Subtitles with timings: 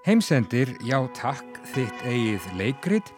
[0.00, 3.08] Heimsendir, já takk, þitt eigið leikrit.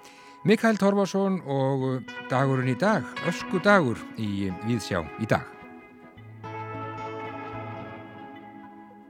[0.42, 5.46] Mikael Torfarsson og dagurinn í dag, ösku dagur í Víðsjá í dag.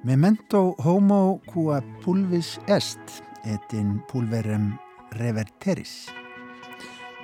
[0.05, 4.75] Memento homo qua pulvis est et in pulverem
[5.17, 6.11] reverteris.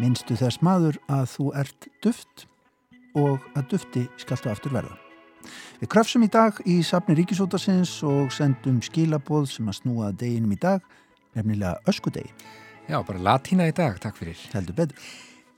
[0.01, 2.47] Minnstu þess maður að þú ert duft
[3.13, 5.08] og að dufti skaltu aftur verða.
[5.79, 10.59] Við kröfsum í dag í safni Ríkisótasins og sendum skilaboð sem að snúa deginum í
[10.59, 10.83] dag,
[11.39, 12.33] nefnilega öskudegi.
[12.89, 14.41] Já, bara latína í dag, takk fyrir.
[14.51, 14.99] Heldur betur.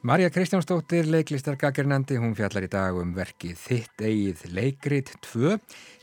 [0.03, 5.59] Marja Kristjánsdóttir, leiklistargagarinnandi, hún fjallar í dag um verkið Þitt eigið leikrit 2,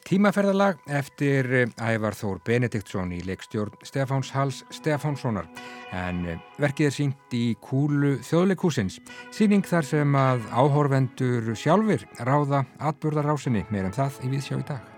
[0.05, 1.49] tímaferðalag eftir
[1.81, 5.49] Ævar Þór Benediktsson í leikstjórn Stefáns Hals Stefánssonar.
[5.97, 6.21] En
[6.61, 8.99] verkið er sínt í kúlu þjóðleikúsins,
[9.33, 14.93] síning þar sem að áhorvendur sjálfur ráða atburðarásinni meir um það í Víðsjá í dag.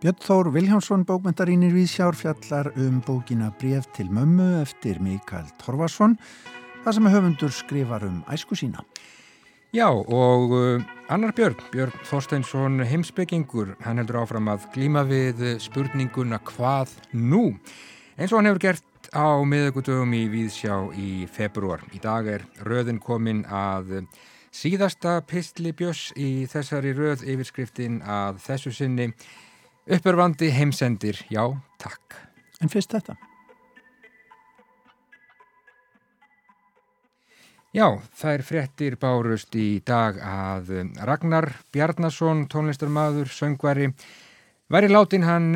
[0.00, 6.16] Björn Þór Viljánsson, bókmentarínir Víðsjár, fjallar um bókina Bref til mömmu eftir Mikael Torvarsson,
[6.84, 8.84] það sem höfundur skrifar um æsku sína.
[9.74, 16.38] Já, og uh, annar Björn, Björn Þorsteinsson heimsbyggingur, hann heldur áfram að glíma við spurninguna
[16.52, 17.56] hvað nú?
[18.14, 21.82] Eins og hann hefur gert á miðugudögum í Víðsjá í februar.
[21.90, 24.04] Í dag er röðin komin að
[24.54, 29.10] síðasta pistli Björns í þessari röð yfirskriftin að þessu sinni
[29.90, 31.48] uppörfandi heimsendir, já,
[31.82, 32.20] takk.
[32.62, 33.18] En fyrst þetta.
[37.74, 40.68] Já, þær frettir bárust í dag að
[41.08, 43.88] Ragnar Bjarnason, tónlistarmadur, söngvari,
[44.70, 45.48] væri látin hann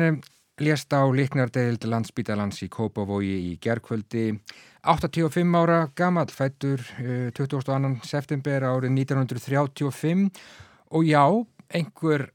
[0.59, 4.25] lést á liknardeild landsbítalans í Kópavogi í gerðkvöldi
[4.83, 6.83] 85 ára gammal fættur
[7.39, 7.95] 22.
[8.03, 10.27] september árið 1935
[10.91, 11.23] og já,
[11.71, 12.27] einhver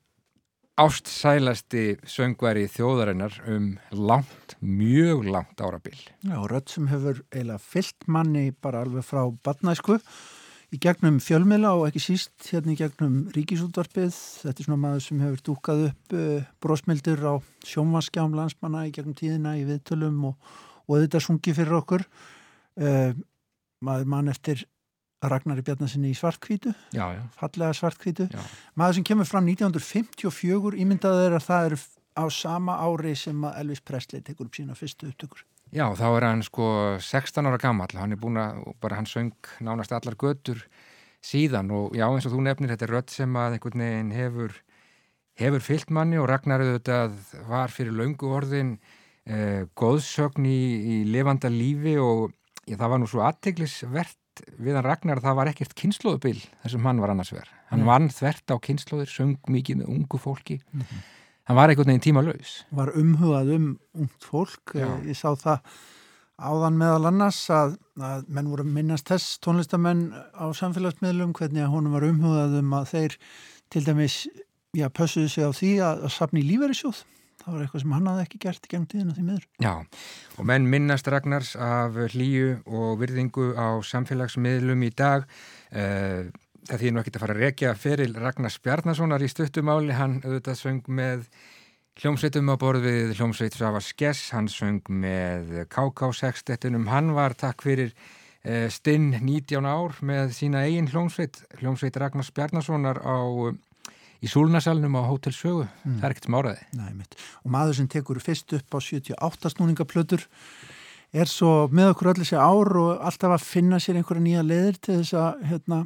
[0.81, 5.99] ástsælasti söngvari þjóðarinnar um langt, mjög langt árabil.
[6.27, 10.01] Já, rödd sem hefur eiginlega fyllt manni bara alveg frá badnæsku
[10.75, 14.19] í gegnum fjölmila og ekki síst hérna í gegnum ríkisútvarpið.
[14.43, 17.35] Þetta er svona maður sem hefur dúkað upp uh, brósmildur á
[17.71, 20.55] sjónvaskjám landsmanna í gegnum tíðina í viðtölum og,
[20.89, 22.07] og þetta sungi fyrir okkur.
[22.75, 23.15] Uh,
[23.85, 24.67] maður mann eftir
[25.33, 27.23] Ragnari Bjarnasinni í svartkvítu já, já.
[27.39, 28.29] fallega svartkvítu
[28.75, 31.79] maður sem kemur fram 1954 ímyndaður er að það er
[32.15, 35.43] á sama ári sem að Elvis Presley tekur upp sína fyrstu upptökur.
[35.75, 36.67] Já, þá er hann sko
[37.03, 40.61] 16 ára gammal hann er búin að, bara hann söng nánast allar götur
[41.25, 44.55] síðan og já eins og þú nefnir þetta er rödd sem að einhvern veginn hefur
[45.41, 47.17] hefur fyllt manni og Ragnar auðvitað
[47.49, 48.77] var fyrir laungu orðin
[49.27, 50.61] eh, góðsögn í,
[50.95, 52.31] í levanda lífi og
[52.69, 54.21] já, það var nú svo aðteglisvert
[54.59, 57.91] við hann Ragnar það var ekkert kynnslóðubil þessum hann var annars verð hann mm.
[57.91, 61.03] vann þvert á kynnslóðir, söng mikið með ungu fólki mm -hmm.
[61.51, 64.89] hann var einhvern veginn tíma laus var umhugað um ungt fólk Já.
[65.05, 65.61] ég sá það
[66.35, 71.95] áðan meðal annars að, að menn voru minnast þess tónlistamenn á samfélagsmiðlum hvernig að honum
[71.95, 73.19] var umhugað um að þeir
[73.71, 74.27] til dæmis
[74.75, 77.05] já, pössuðu sig á því að, að sapni lífeyrisjóð
[77.45, 79.49] það var eitthvað sem hann hafði ekki gert í gengum tíðina því miður.
[79.63, 79.75] Já,
[80.39, 85.27] og menn minnast Ragnars af hlýju og virðingu á samfélagsmiðlum í dag.
[85.75, 86.31] Uh,
[86.65, 90.61] það því nú ekki að fara að rekja feril Ragnars Bjarnasonar í stuttumáli, hann auðvitað
[90.63, 91.27] söng með
[92.01, 97.93] hljómsveitum á borð við hljómsveit Sava Skess, hann söng með KK6-stettunum, hann var takk fyrir
[97.93, 103.21] uh, stinn 19 ár með sína eigin hljómsveit, hljómsveit Ragnars Bjarnasonar á
[104.25, 105.67] í súlunarsalunum á Hotel Sögu.
[105.85, 105.99] Mm.
[106.01, 106.87] það er ekkert máraði Næ,
[107.45, 110.25] og maður sem tekur fyrst upp á 78 snúningaplötur
[111.15, 114.81] er svo með okkur öll þessi ár og alltaf að finna sér einhverja nýja leðir
[114.81, 115.85] til þess að hérna,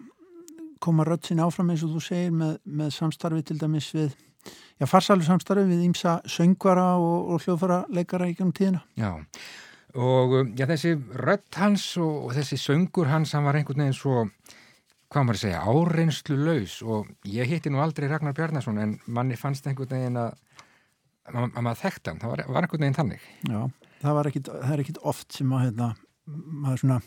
[0.80, 4.14] koma rödd sín áfram eins og þú segir með, með samstarfi til dæmis við
[4.78, 8.84] já, farsalur samstarfi við ímsa söngvara og, og hljóðfara leikara í gangum tíðina.
[8.96, 9.10] Já,
[9.98, 10.94] og já, þessi
[11.26, 14.24] rödd hans og, og þessi söngur hans, hann var einhvern veginn svo
[15.08, 19.66] hvað maður segja, áreynslu laus og ég hitti nú aldrei Ragnar Bjarnason en manni fannst
[19.66, 20.34] einhvern veginn að
[21.28, 23.28] að, að maður þekkta hann, það var, var einhvern veginn þannig.
[23.48, 23.60] Já,
[24.02, 25.88] það, ekkit, það er ekkit oft sem að hérna,
[26.64, 26.98] maður svona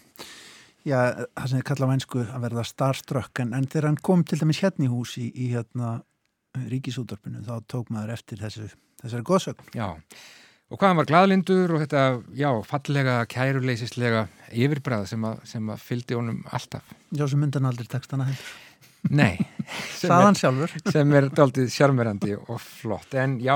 [0.87, 4.41] já, það sem þið kalla vænsku að verða starströkk en, en þegar hann kom til
[4.41, 5.97] dæmis hérna í hús í, í hérna
[6.71, 8.69] ríkisútdarpinu þá tók maður eftir þessu
[9.01, 9.87] þessari góðsögn Já
[10.71, 12.01] Og hvaðan var gladlindur og þetta,
[12.31, 14.25] já, fallega, kæruleysislega
[14.55, 16.93] yfirbræð sem að, sem að fyldi honum alltaf.
[17.11, 18.53] Já, sem myndan aldrei textana heldur.
[19.11, 19.33] Nei.
[19.99, 20.71] Saðan sjálfur.
[20.93, 23.15] Sem er doldið sjármerandi og flott.
[23.17, 23.55] En já,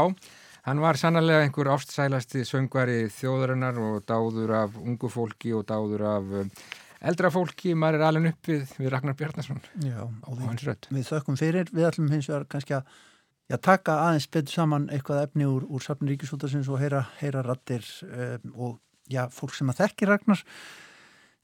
[0.66, 6.38] hann var sannlega einhver ástsælasti söngvari þjóðarinnar og dáður af ungu fólki og dáður af
[6.42, 6.54] um,
[7.06, 7.76] eldra fólki.
[7.78, 9.62] Maður er alveg upp við, Ragnar Bjarnason.
[9.86, 11.70] Já, og við, við þökkum fyrir.
[11.72, 12.96] Við ætlum hins vegar kannski að
[13.52, 17.86] já, taka aðeins betur saman eitthvað efni úr, úr safn Ríkisútasins og heyra, heyra rattir
[18.08, 18.74] um, og
[19.12, 20.42] já, fólk sem að þekki Ragnar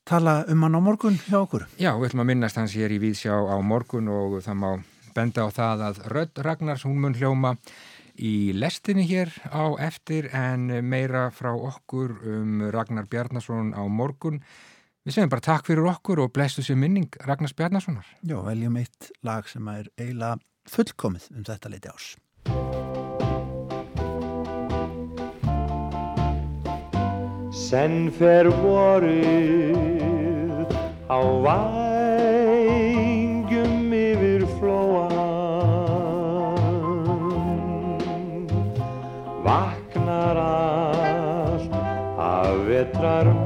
[0.07, 1.67] tala um hann á morgun hjá okkur.
[1.77, 4.69] Já, við ætlum að minnast hans hér í Víðsjá á morgun og það má
[5.15, 7.55] benda á það að Rödd Ragnars hún mun hljóma
[8.17, 14.41] í lestinni hér á eftir en meira frá okkur um Ragnar Bjarnason á morgun.
[15.05, 18.05] Við segjum bara takk fyrir okkur og blessu sér minning Ragnars Bjarnasonar.
[18.21, 20.37] Já, veljum eitt lag sem er eiginlega
[20.69, 22.15] fullkomið um þetta leiti ás.
[27.51, 29.75] Senn fer vorið
[31.07, 32.73] á vængjum
[33.95, 35.15] yfir flóan
[39.45, 41.73] Vaknar allt
[42.19, 43.40] af vetrar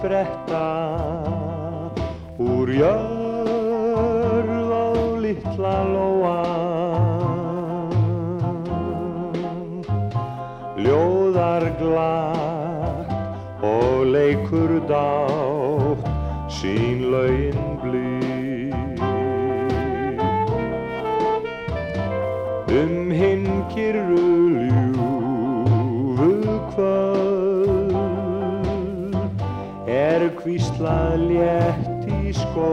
[0.00, 0.68] spretta
[2.38, 4.48] úr jörg
[5.20, 6.40] litla lóa.
[10.80, 13.12] Ljóðar glatt
[13.60, 16.08] og leikur dátt
[16.48, 18.08] sín laugin blí
[22.72, 23.68] Um hinn
[30.80, 32.72] kvíslað létt í skó.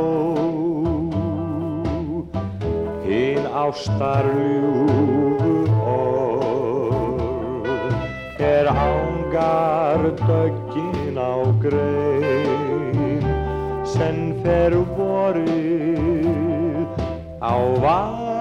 [3.58, 5.54] Ástarljúfu
[5.92, 7.68] orð
[8.40, 13.26] er ángar döggin á grein.
[13.84, 16.88] Sem fer vorið
[17.44, 18.37] á vængjum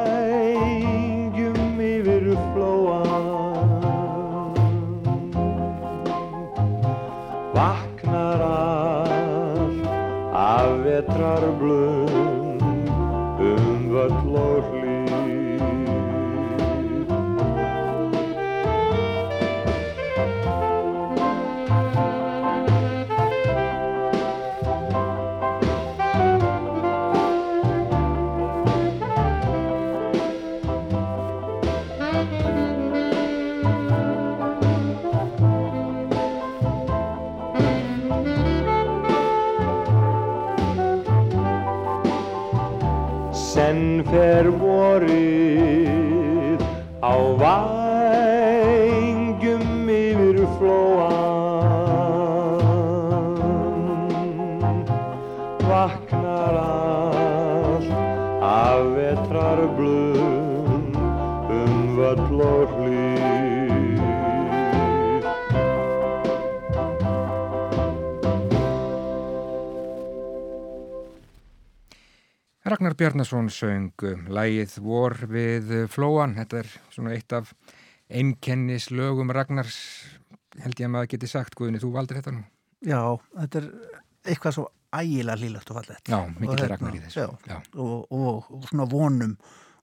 [10.97, 12.06] af
[44.17, 46.63] fer vorið
[47.05, 47.66] á vængjum
[72.97, 76.37] Bjarnason söng lægið vor við Flóan.
[76.39, 77.53] Þetta er svona eitt af
[78.07, 79.77] einkennis lögum Ragnars,
[80.63, 82.45] held ég að maður geti sagt, Guðni, þú valdir þetta nú?
[82.87, 83.01] Já,
[83.41, 83.69] þetta er
[84.31, 84.67] eitthvað svo
[84.97, 86.09] ægilega lílagt og fallett.
[86.09, 87.25] Já, mikill er Ragnar í þessu.
[87.25, 87.59] Já, já.
[87.83, 89.35] Og, og, og svona vonum,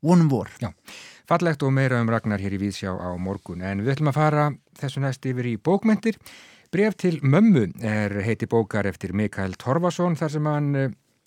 [0.03, 0.49] vonum vor.
[0.63, 0.71] Já,
[1.29, 3.63] fallegt og meira um Ragnar hér í Víðsjá á morgun.
[3.65, 4.49] En við ætlum að fara
[4.79, 6.19] þessu næst yfir í bókmentir.
[6.73, 10.71] Bref til mömmu er heiti bókar eftir Mikael Torfason þar sem hann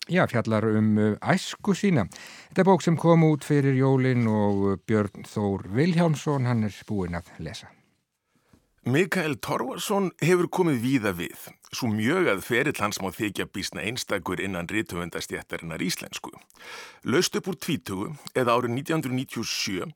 [0.07, 2.05] Já, fjallar um æsku sína.
[2.49, 7.19] Þetta er bók sem kom út fyrir Jólin og Björn Þór Viljámsson, hann er búinn
[7.19, 7.67] að lesa.
[8.87, 14.39] Mikael Torvarsson hefur komið víða við, svo mjög að ferill hans má þykja bísna einstakur
[14.39, 16.31] innan rítumundastjættarinnar íslensku.
[17.03, 19.91] Laust upp úr tvítugu, eða árið 1997,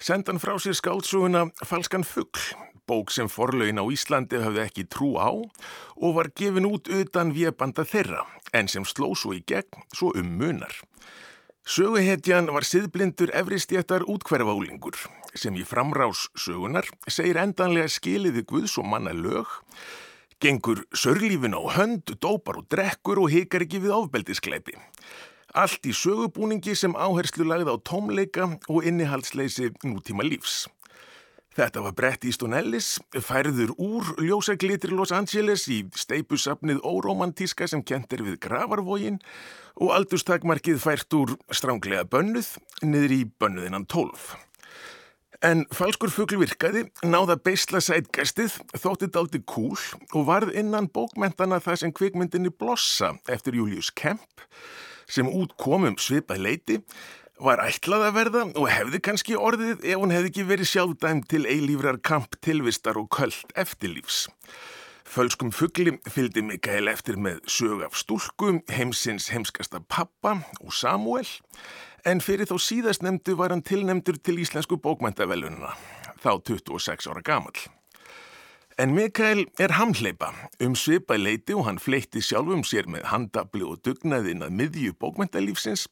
[0.00, 2.40] sendan frá sér skáldsuguna Falskan Fuggl,
[2.90, 7.86] bók sem forlaugin á Íslandi hafði ekki trú á og var gefin út utan viðbanda
[7.86, 10.74] þeirra, en sem sló svo í gegn, svo um munar.
[11.70, 14.96] Söguhetjan var siðblindur efristjættar útkverfálingur
[15.38, 19.46] sem í framrás sögunar segir endanlega skiliði Guðs og manna lög,
[20.42, 24.74] gengur sörlífin á hönd, dópar og drekkur og hikar ekki við ofbeldiskleipi.
[25.54, 30.64] Allt í sögubúningi sem áherslu lagði á tómleika og innihaldsleysi nútíma lífs.
[31.50, 38.22] Þetta var Brett Easton Ellis, færður úr ljósaglitir Los Angeles í steipusafnið óromantíska sem kentir
[38.22, 39.18] við gravarvógin
[39.82, 42.52] og aldurstakmarkið fært úr stránglega bönnuð
[42.86, 44.30] niður í bönnuðinnan 12.
[45.50, 49.78] En falskur fugl virkaði, náða beisla sætgæstið, þóttið daldi kúl
[50.12, 54.46] og varð innan bókmentana það sem kvikmyndinni blossa eftir Julius Kemp
[55.10, 56.76] sem út komum svipað leiti
[57.40, 61.42] var ætlað að verða og hefði kannski orðið ef hún hefði ekki verið sjálfdæm til
[61.48, 64.26] eilífrar kamp tilvistar og köld eftirlífs.
[65.10, 71.26] Fölskum fuggli fylgdi Mikael eftir með sög af stúlku, heimsins heimskasta pappa og Samuel,
[72.06, 75.74] en fyrir þá síðast nefndu var hann tilnemdur til Íslensku bókmæntavelununa,
[76.22, 77.56] þá 26 ára gamal.
[78.80, 80.30] En Mikael er hamleipa
[80.64, 85.82] um svipa leiti og hann fleitti sjálfum sér með handabli og dugnaðinn að miðju bókmæntalífsins,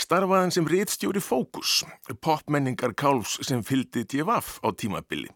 [0.00, 1.82] starfaðan sem réttstjóri fókus,
[2.24, 5.28] popmenningar kálfs sem fyldi djefaf á tímabili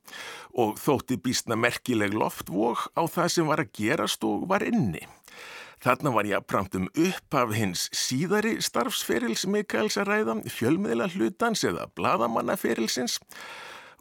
[0.57, 5.05] og þótti býstna merkileg loftvók á það sem var að gerast og var inni.
[5.85, 11.13] Þarna var ég að pramt um upp af hins síðari starfsferils Mikaels að ræða, fjölmiðla
[11.13, 13.21] hlutans eða bladamannaferilsins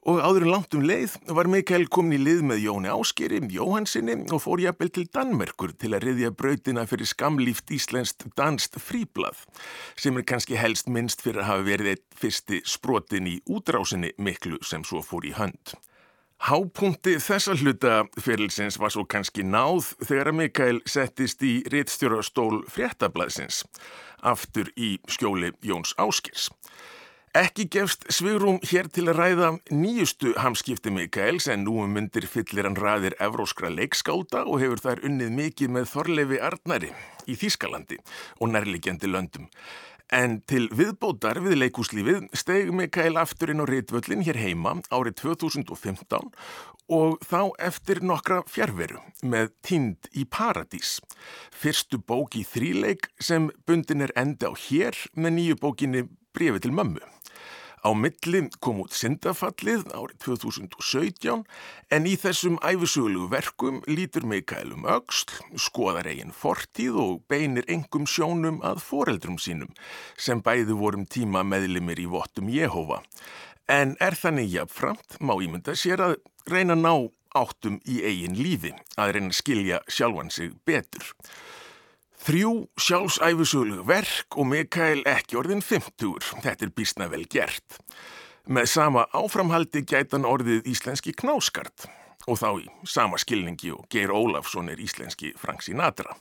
[0.03, 4.41] Og áður langt um leið var Mikael komin í lið með Jóni Áskeri, Jóhansinni og
[4.43, 9.45] fór jafnvel til Danmerkur til að riðja brautina fyrir skamlíft íslenskt danst fríblað
[9.95, 14.59] sem er kannski helst minnst fyrir að hafa verið eitt fyrsti sprotin í útrásinni miklu
[14.67, 15.71] sem svo fór í hönd.
[16.43, 23.61] Hápunkti þessa hluta fyrirlsins var svo kannski náð þegar Mikael settist í réttstjórastól fréttablaðsins
[24.19, 26.49] aftur í skjóli Jóns Áskers.
[27.33, 32.67] Ekki gefst svigrum hér til að ræða nýjustu hamskipti Mikaels en nú um myndir fyllir
[32.67, 36.91] hann ræðir evróskra leikskáta og hefur þær unnið mikið með Þorlefi Arnari
[37.25, 37.97] í Þískalandi
[38.37, 39.49] og nærlegjandi löndum.
[40.13, 46.29] En til viðbótar við leikúslífið steg Mikael aftur inn á Ritvöllin hér heima árið 2015
[46.93, 50.99] og þá eftir nokkra fjärveru með Tind í Paradís.
[51.49, 56.73] Fyrstu bók í þríleik sem bundin er enda á hér með nýju bókinni Brefi til
[56.73, 57.01] mömmu.
[57.83, 61.41] Á milli kom út syndafallið árið 2017
[61.91, 68.07] en í þessum æfisöglu verkum lítur Mikael um auksl, skoðar eigin fortíð og beinir engum
[68.07, 69.73] sjónum að foreldrum sínum
[70.15, 73.01] sem bæðu vorum tíma meðlimir í vottum Jehova.
[73.67, 76.15] En er þannig jafnframt, má ímynda sér að
[76.47, 76.93] reyna ná
[77.35, 81.11] áttum í eigin lífi, að reyna skilja sjálfan sig betur.
[82.23, 86.29] Þrjú sjálfsæfisölu verk og Mikael ekki orðin 50.
[86.39, 87.75] Þetta er bísna vel gert.
[88.47, 91.89] Með sama áframhaldi gætan orðið íslenski knáskart
[92.23, 96.15] og þá í sama skilningi og Geir Ólafsson er íslenski Frank Sinatra.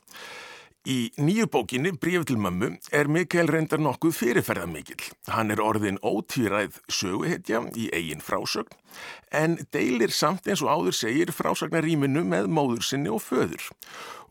[0.83, 5.05] Í nýju bókinni, Bríf til mömmu, er Mikael reyndar nokkuð fyrirferðamikill.
[5.31, 8.75] Hann er orðin ótvíræð söguhetja í eigin frásögn
[9.31, 13.71] en deilir samt eins og áður segir frásagnaríminu með móður sinni og föður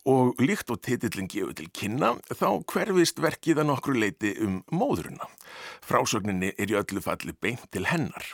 [0.10, 5.28] og líkt og titillin gefur til kynna þá hverfist verkið að nokkru leiti um móðurina.
[5.86, 8.32] Frásögninni er í öllu falli beint til hennar.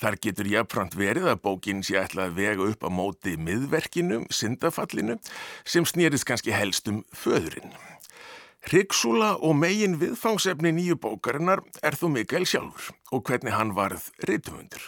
[0.00, 5.18] Þar getur jáfnframt verið að bókin sé ætla að vega upp á móti miðverkinu, syndafallinu,
[5.64, 7.74] sem snýrist kannski helst um föðurinn.
[8.64, 14.86] Hryggsúla og megin viðfangsefni nýju bókarinnar er þó Mikael sjálfur og hvernig hann varð reytumundur.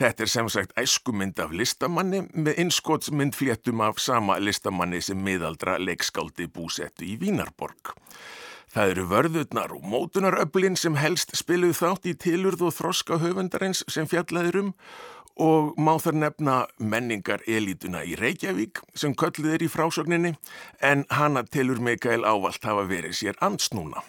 [0.00, 6.48] Þetta er sem sagt æskumynd af listamanni með innskottsmyndfléttum af sama listamanni sem miðaldra leikskáldi
[6.48, 7.92] búsettu í Vínarborg.
[8.72, 14.08] Það eru vörðurnar og mótunaröflin sem helst spiluð þátt í tilurð og þroska höfundarins sem
[14.08, 14.70] fjallaður um
[15.40, 20.34] og má þar nefna menningar elítuna í Reykjavík sem kölluð er í frásögninni
[20.84, 24.02] en hana tilur Mikael ávalt hafa verið sér ansnúna.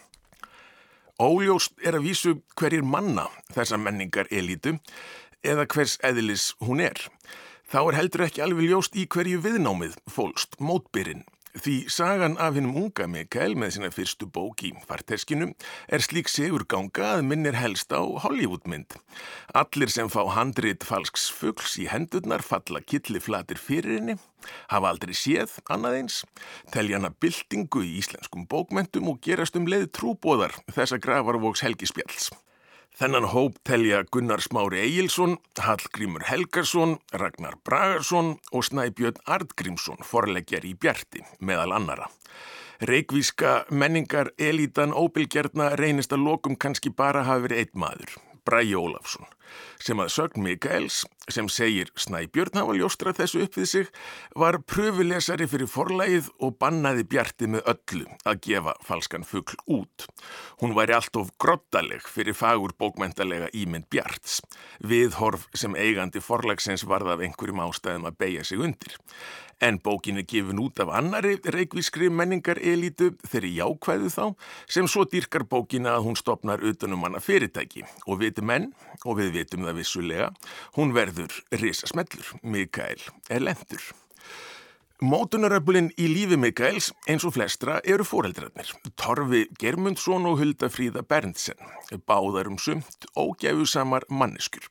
[1.21, 4.77] Óljóst er að vísu hverjir manna þessa menningar elítu
[5.43, 6.97] eða hvers eðlis hún er.
[7.69, 12.79] Þá er heldur ekki alveg ljóst í hverju viðnámið fólst mótbyrinn Því sagan af hinnum
[12.81, 15.51] unga Mikael með sína fyrstu bók í farteskinu
[15.85, 18.95] er slík segur ganga að minnir helst á Hollywoodmynd.
[19.53, 24.15] Allir sem fá handrit falsks fuggls í hendurnar falla killiflatir fyrir henni,
[24.73, 26.23] hafa aldrei séð annað eins,
[26.73, 32.31] telja hana byltingu í íslenskum bókmentum og gerast um leið trúbóðar þessa gravarvóks helgispjalls.
[32.93, 40.75] Þennan hóp telja Gunnar Smári Egilson, Hallgrímur Helgarsson, Ragnar Bragarsson og Snæbjörn Ardgrímsson forleggjar í
[40.77, 42.11] Bjarti meðal annara.
[42.85, 48.13] Reykvíska menningar elítan óbylgjarna reynist að lokum kannski bara hafi verið eitt maður,
[48.45, 49.25] Bræi Ólafsson
[49.83, 53.91] sem að sögn Mikaels, sem segir Snæbjörn hafa ljóstrað þessu upp við sig,
[54.39, 60.07] var pröfulesari fyrir forlægið og bannaði Bjarti með öllu að gefa falskan fuggl út.
[60.61, 64.41] Hún væri allt of grottaleg fyrir fagur bókmentalega ímynd Bjarts,
[64.83, 68.99] viðhorf sem eigandi forlægsins varð af einhverjum ástæðum að beigja sig undir.
[69.63, 74.23] En bókin er gefin út af annari reikvískri menningar elítu þeirri jákvæðu þá
[74.75, 78.73] sem svo dýrkar bókina að hún stopnar utanum hana fyrirtæki og viti menn,
[79.05, 80.31] og við vitum það vissulega,
[80.77, 83.93] hún verður risasmellur, Mikael er lendur.
[85.03, 88.69] Mótunaröflin í lífi Mikaels eins og flestra eru fóreldrarnir.
[88.95, 91.59] Torfi Germundsson og Hulda Fríða Berndsen,
[92.07, 94.69] báðar um sumt og gefusamar manneskur.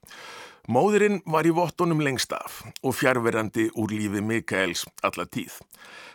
[0.72, 5.58] Móðurinn var í vottunum lengst af og fjárverandi úr lífi Mikaels alla tíð.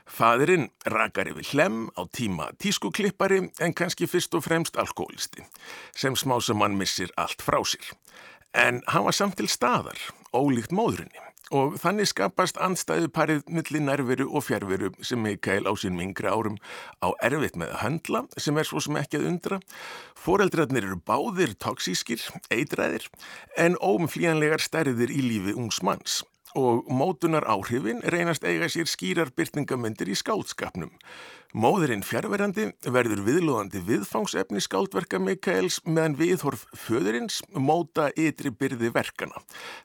[0.07, 5.43] Fadurinn rakar yfir hlem á tíma tískuklippari en kannski fyrst og fremst alkoholisti
[5.91, 7.91] sem smá sem mann missir allt frá sér.
[8.53, 9.97] En hann var samt til staðar,
[10.35, 15.95] ólíkt móðurinni og þannig skapast andstæðu parið millir nærveru og fjárveru sem Mikael á sín
[15.95, 16.57] mingri árum
[16.99, 19.59] á erfitt með að höndla sem er svo sem ekki að undra.
[20.19, 23.07] Fóreldrarnir eru báðir toksískir, eitræðir
[23.55, 26.23] en óumflíjanlegar stærðir í lífi ungs manns
[26.57, 30.91] og mótunar áhrifin reynast eiga sér skýrar byrtingamöndir í skáldskapnum.
[31.55, 39.39] Móðurinn fjárverandi verður viðlóðandi viðfangsefni skáldverka Mikaels meðan viðhorf föðurins móta ytri byrði verkana.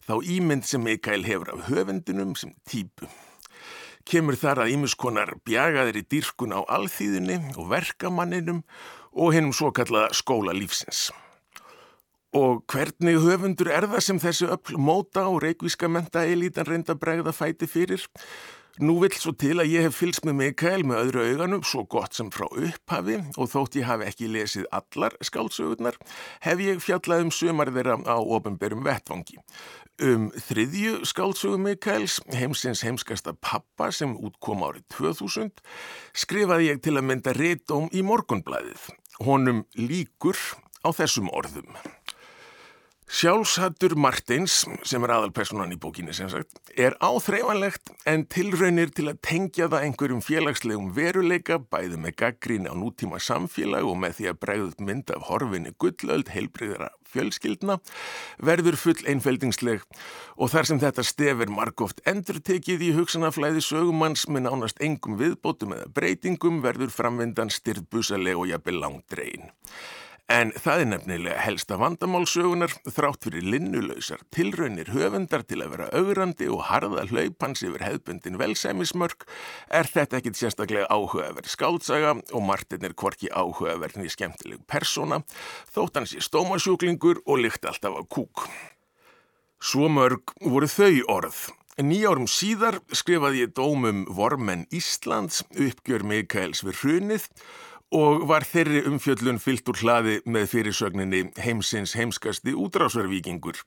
[0.08, 3.10] Þá ímynd sem Mikael hefur af höfendunum sem típu.
[4.08, 8.64] Kemur þar að ímuskonar bjagaðir í dýrkun á alþýðinni og verkamanninum
[9.12, 11.10] og hennum svo kallaða skóla lífsins.
[12.32, 17.34] Og hvernig höfundur er það sem þessi öll móta og reikvíska menta elítan reynda bregða
[17.36, 18.06] fæti fyrir?
[18.80, 22.16] Nú vill svo til að ég hef fylgst með Mikael með öðru auganum svo gott
[22.16, 25.98] sem frá upphafi og þótt ég hafi ekki lesið allar skálsögurnar
[26.46, 29.36] hef ég fjallað um sumar þeirra á ofinberum vettvangi.
[30.00, 35.52] Um þriðju skálsögu Mikaels, heimsins heimskasta pappa sem útkom árið 2000,
[36.16, 38.88] skrifaði ég til að mynda réttóm í morgunblæðið.
[39.20, 40.40] Honum líkur
[40.80, 41.76] á þessum orðum.
[43.12, 49.18] Sjálfshattur Martins, sem er aðalpersonan í bókinni sem sagt, er áþreifanlegt en tilraunir til að
[49.20, 54.38] tengja það einhverjum félagslegum veruleika bæði með gaggrín á nútíma samfélag og með því að
[54.46, 57.76] bregðut mynd af horfinni gullöld heilbreyðara fjölskyldna
[58.40, 59.84] verður full einfeldingsleg
[60.40, 65.76] og þar sem þetta stefir margóft endur tekið í hugsanaflæði sögumanns með nánast engum viðbótum
[65.76, 69.52] eða breytingum verður framvindan styrðbusaleg og jafnvel langdrein.
[70.30, 76.46] En það er nefnilega helsta vandamálsögunar þrátt fyrir linnulöysar tilraunir höfundar til að vera augrandi
[76.48, 79.26] og harða hlaupans yfir hefbundin velsæmismörk
[79.68, 85.20] er þetta ekkit sérstaklega áhugaverð skáltsaga og Martin er kvorki áhugaverðin í skemmtileg persóna
[85.74, 88.46] þótt hans í stómasjúklingur og lykt alltaf á kúk.
[89.62, 91.42] Svo mörg voru þau orð.
[91.82, 97.28] Nýjárum síðar skrifaði ég dómum Vormenn Íslands uppgjör Mikaels við hrunið
[97.92, 103.60] og var þeirri umfjöllun fyllt úr hlaði með fyrirsögninni heimsins heimskasti útrásvervíkingur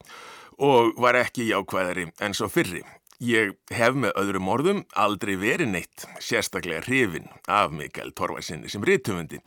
[0.66, 2.82] og var ekki jákvæðari en svo fyrri.
[3.24, 9.40] Ég hef með öðrum orðum aldrei verið neitt, sérstaklega hrifin af Mikael Torvarsinni sem rítufundi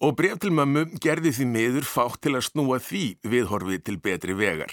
[0.00, 4.38] og bref til mömmu gerði því miður fátt til að snúa því viðhorfi til betri
[4.38, 4.72] vegar.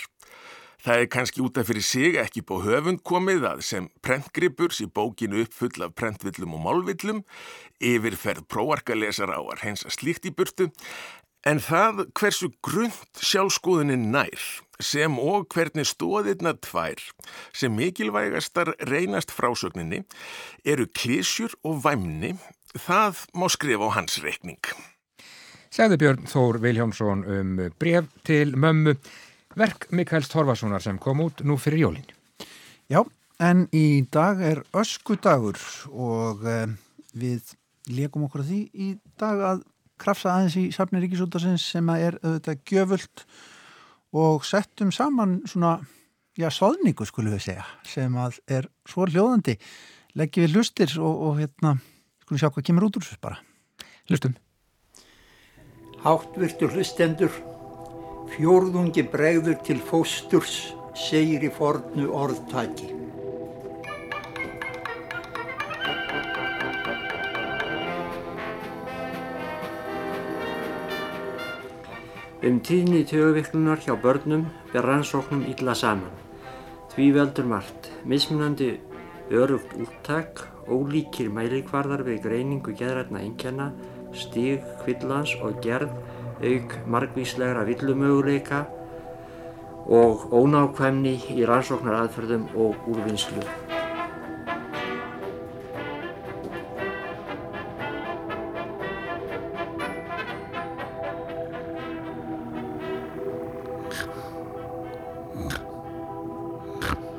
[0.78, 4.86] Það er kannski út af fyrir sig ekki bó höfund komið að sem prentgripurs í
[4.86, 7.24] bókinu uppfull af prentvillum og málvillum,
[7.82, 10.70] yfirferð próarkalesar á að reynsa slíkt í burtu,
[11.50, 14.38] en það hversu grund sjálfskoðunin nær,
[14.78, 17.02] sem og hvernig stóðirna tvær,
[17.58, 20.04] sem mikilvægastar reynast frásögninni,
[20.62, 22.36] eru klísjur og væmni,
[22.78, 24.62] það má skrifa á hans reikning.
[25.74, 28.94] Segði Björn Þór Viljámsson um bref til mömmu
[29.58, 32.06] verk Mikaels Torfasonar sem kom út nú fyrir jólin.
[32.92, 33.02] Já,
[33.42, 35.58] en í dag er öskudagur
[35.90, 36.70] og eh,
[37.18, 37.56] við
[37.90, 38.90] leikum okkur að því í
[39.20, 39.66] dag að
[39.98, 43.26] krafsa aðeins í Safni Ríkisútasins sem er auðvitað gjöfult
[44.18, 45.80] og settum saman svona,
[46.38, 49.58] já, soðningu skulum við segja, sem að er svo hljóðandi.
[50.18, 51.76] Leggjum við lustir og, og hérna,
[52.24, 53.42] skulum sjá hvað kemur út úr þessu bara.
[54.08, 54.38] Lustum.
[56.06, 57.34] Háttvirtur hlustendur
[58.34, 62.92] Fjórðungi bregður til fósturs, segir í fornu orðtaki.
[72.48, 76.14] Um tíðni töguviklunar hjá börnum ber rannsóknum illa saman.
[76.94, 78.76] Því veldur margt, mismunandi
[79.32, 83.72] örugt úttak, ólíkir mælikvarðar við greiningu geðrætna einnkjana,
[84.16, 85.92] stíg, kvillans og gerð
[86.42, 88.66] auk margvíslegra villumöguleika
[89.88, 93.42] og ónákvæmni í rannsóknaraðferðum og úrvinnslu.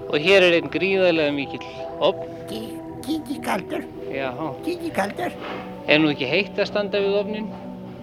[0.08, 1.64] Og hér er einn gríðarlega mikill
[2.00, 2.34] opn.
[3.08, 4.28] Kiki kaldur, Já,
[4.60, 5.32] kiki kaldur,
[5.88, 7.46] er nú ekki heitt að standa við opnin?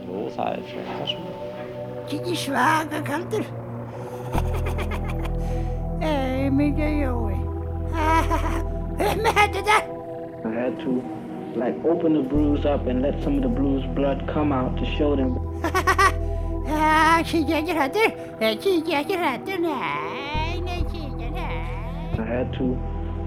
[0.06, 1.32] Jú, það er frekar svona.
[2.10, 3.46] kiki svaka kaldur.
[6.10, 7.38] Ei, mikið jói.
[9.24, 9.78] Með þetta.
[10.46, 11.02] I had to
[11.58, 14.86] like open the bruise up and let some of the bruised blood come out to
[14.98, 15.34] show them.
[16.66, 18.10] Já, kiki ekki hrættur,
[18.62, 21.32] kiki ekki hrættur, nei, nei, kiki.
[22.18, 22.78] I had to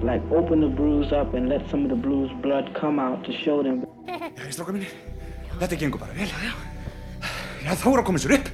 [0.03, 3.33] like open the bruise up and let some of the blues blood come out to
[3.33, 3.85] show them.
[4.07, 4.89] Já, stráka minni,
[5.61, 6.27] þetta gengur bara vel.
[6.27, 6.53] Já,
[7.65, 7.75] já.
[7.75, 8.51] þá er að koma sér upp.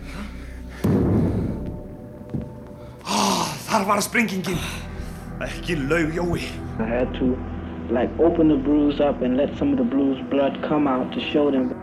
[3.04, 3.16] Ó,
[3.68, 4.60] þar var springingin.
[5.44, 6.46] Ekki laug, Jói.
[6.78, 7.34] I had to
[7.90, 11.20] like open the bruise up and let some of the blues blood come out to
[11.20, 11.74] show them.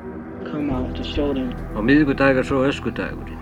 [0.50, 1.54] Come out to show them.
[1.78, 3.40] Á miðgudagar svo öskudagurinn.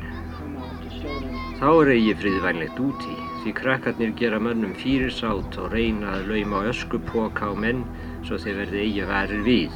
[1.60, 6.66] Þá er eigi friðvænlegt úti því krakkarnir gera mönnum fyrir sátt og reyna að lauma
[6.72, 7.86] öskupoka á menn
[8.28, 9.76] svo þeir verði eigi varir við.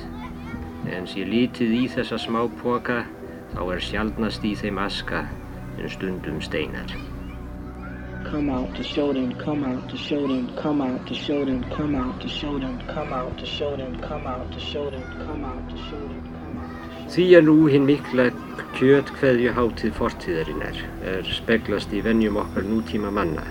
[0.91, 3.03] En sé lítið í þessa smá poka
[3.53, 5.25] þá er sjálfnast í þeim aska
[5.79, 6.93] en stundum steinar.
[8.23, 11.63] Come out to show them, come out to show them, come out to show them,
[11.75, 15.03] come out to show them, come out to show them, come out to show them,
[15.27, 16.23] come out to show them.
[17.13, 18.29] Því að nú hinn mikla
[18.77, 23.43] kjötkveðju hátíð fortíðarinnar er speglast í vennjum okkar nútíma manna.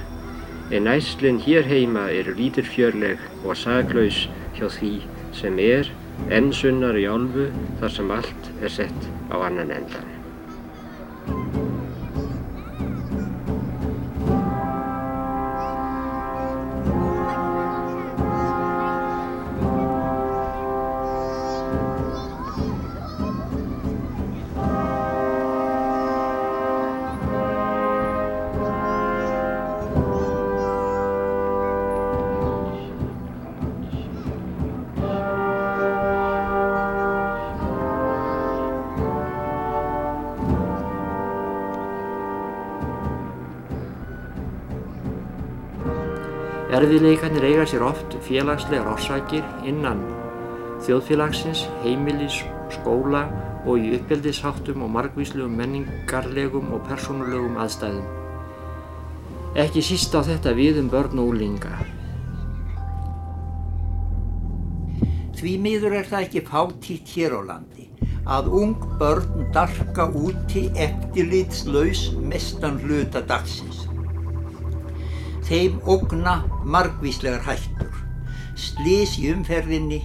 [0.75, 4.25] En æslinn hér heima eru lítir fjörleg og saglaus
[4.57, 4.95] hjá því
[5.37, 5.93] sem er
[6.31, 7.49] enn sunnar í álfu
[7.81, 10.12] þar sem allt er sett á annan endan.
[46.83, 50.01] Erfiðleikarnir eiga sér oft félagslegar orsakir innan
[50.83, 52.41] þjóðfélagsins, heimilis,
[52.75, 53.21] skóla
[53.63, 58.09] og í uppeldisháttum og margvíslegum menningarlegum og persónulegum aðstæðum.
[59.63, 61.71] Ekki síst á þetta við um börn og úlinga.
[65.39, 67.87] Því miður er það ekki fátítt hér á landi
[68.27, 73.87] að ung börn darka úti eftirlitslaus mestan hluta dagsins.
[75.43, 77.95] Þeim ógna margvíslegar hættur,
[78.55, 80.03] slís í umferðinni,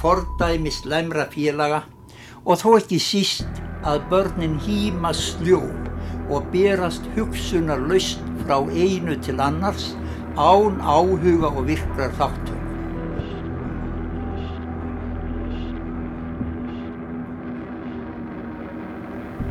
[0.00, 1.82] fordæmi slæmra félaga
[2.46, 5.60] og þó ekki síst að börnin hýma sljó
[6.30, 9.90] og berast hugsunar laust frá einu til annars
[10.36, 12.49] án áhuga og virkrar þáttur.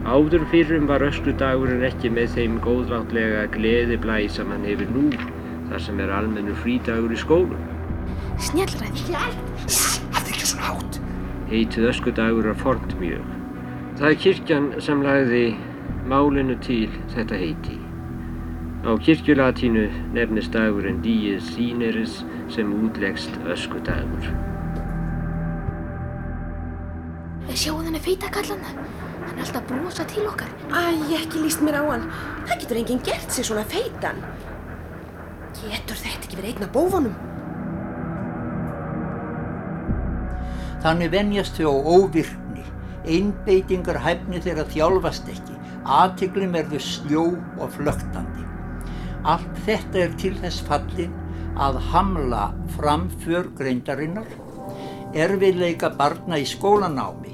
[0.10, 5.04] Áður fyrrum var öskudagurinn ekki með þeim góðláttlega gleðiblæ sem hann hefur nú,
[5.70, 7.60] þar sem er almennu frídagur í skólum.
[8.42, 9.04] Snjallræði.
[9.14, 10.98] Hafði ekki svona hátt.
[11.52, 13.28] Heitið öskudagur er fornt mjög.
[14.00, 15.44] Það er kirkjan sem lagði
[16.10, 17.78] málinu til þetta heiti.
[18.90, 19.84] Á kirkjulatínu
[20.18, 24.26] nefnist dagurinn Díez Sýneris sem útlegst öskudagur.
[27.54, 28.66] Sjáu þenni feita kallan.
[29.30, 30.50] Hann er alltaf að brosa til okkar.
[30.74, 30.82] Æ,
[31.20, 32.06] ekki líst mér á hann.
[32.50, 34.24] Það getur enginn gert sig svona feitan.
[35.60, 37.18] Getur þetta ekki verið einn af bófunum?
[40.82, 42.66] Þannig venjast þau á óvirkni,
[43.06, 47.26] einbeitingar hæfni þeirra þjálfast ekki, aðtiklum er þau sljó
[47.60, 48.46] og flögtandi.
[49.30, 51.14] Allt þetta er til þess fallin
[51.60, 54.30] að hamla framför greindarinnar,
[55.14, 57.29] erfiðleika barna í skólanámi,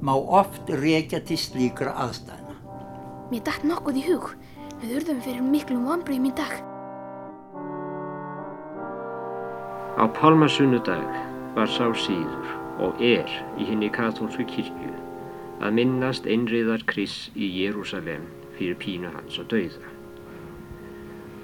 [0.00, 2.56] má oft rekja til slíkra aðstæðna.
[3.30, 4.30] Mér dætt nokkuð í hug.
[4.80, 6.54] Við urðum fyrir miklum vonbrýjum í dag.
[10.00, 11.04] Á Pálmasunnudag
[11.56, 12.48] var sá síður
[12.80, 13.28] og er
[13.60, 14.94] í henni katólsku kirkju
[15.60, 18.24] að minnast einriðar Kris í Jérúsalem
[18.56, 19.92] fyrir pínu hans og dauða.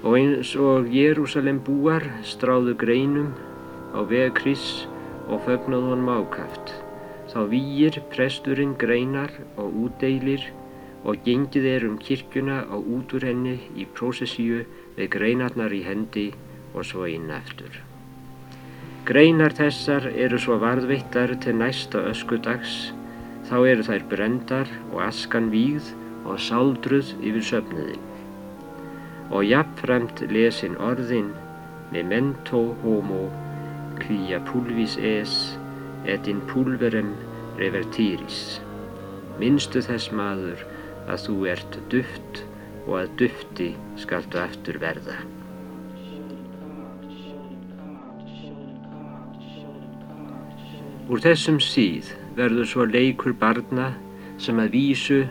[0.01, 3.35] Og eins og Jérúsalem búar stráðu greinum
[3.93, 4.87] á veg Kris
[5.29, 6.76] og fögnuð honum ákaft.
[7.27, 10.45] Þá výir presturinn greinar og útdeilir
[11.07, 14.63] og gengið er um kirkjuna og út úr henni í prósessíu
[14.95, 16.29] með greinarnar í hendi
[16.73, 17.81] og svo inn eftir.
[19.07, 22.91] Greinar þessar eru svo varðveittar til næsta öskudags,
[23.47, 25.93] þá eru þær brendar og askan víð
[26.27, 28.03] og sáldruð yfir söfniðin.
[29.31, 31.31] Og jafnframt lesin orðin
[31.91, 33.27] memento homo
[33.99, 35.57] quia pulvis es
[36.07, 37.13] et in pulverem
[37.59, 38.59] revertiris.
[39.37, 40.63] Minnstu þess maður
[41.07, 42.43] að þú ert duft
[42.87, 45.17] og að dufti skaltu aftur verða.
[51.07, 53.93] Úr þessum síð verður svo leikur barna
[54.43, 55.21] sem að vísu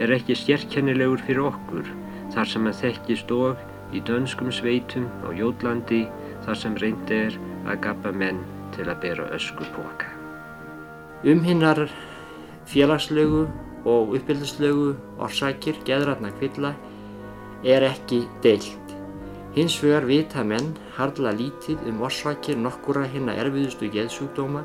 [0.00, 1.90] er ekki stjerkennilegur fyrir okkur
[2.34, 6.04] þar sem að þekkist og í dönskum sveitum á Jótlandi
[6.46, 8.42] þar sem reyndi er að gappa menn
[8.74, 10.09] til að bera ösku póka.
[11.22, 11.90] Um hinnar
[12.64, 13.42] félagslegu
[13.84, 16.70] og uppbyldslegu orsakir geðratna kvilla
[17.60, 18.94] er ekki deilt.
[19.52, 24.62] Hins vegar vita menn harla lítið um orsakir nokkura hinna erfiðustu geðsjúkdóma.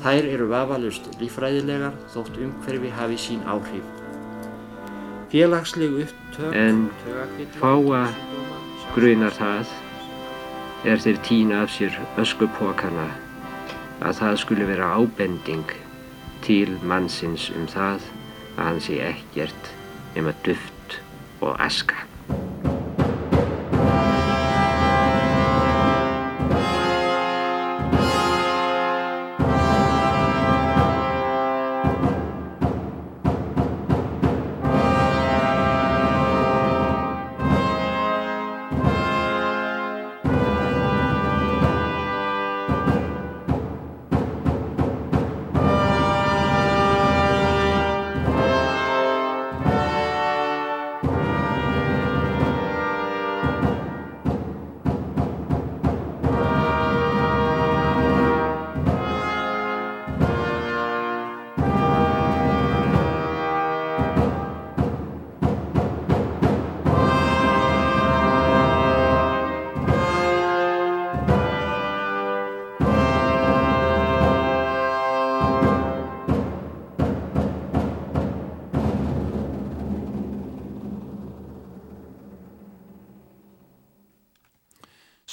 [0.00, 3.84] Þær eru vafalust lífræðilegar þótt umhverfi hafi sín áhrif.
[5.34, 6.86] Félagslegu upptök en
[7.60, 8.06] fáa
[8.96, 9.76] grunar það
[10.88, 13.10] er þeir týna af sér öskupokana
[14.00, 15.76] að það skulle vera ábending
[16.44, 18.08] til mannsins um það
[18.56, 19.70] að hann sé ekkert
[20.16, 20.98] nema duft
[21.40, 22.03] og aska.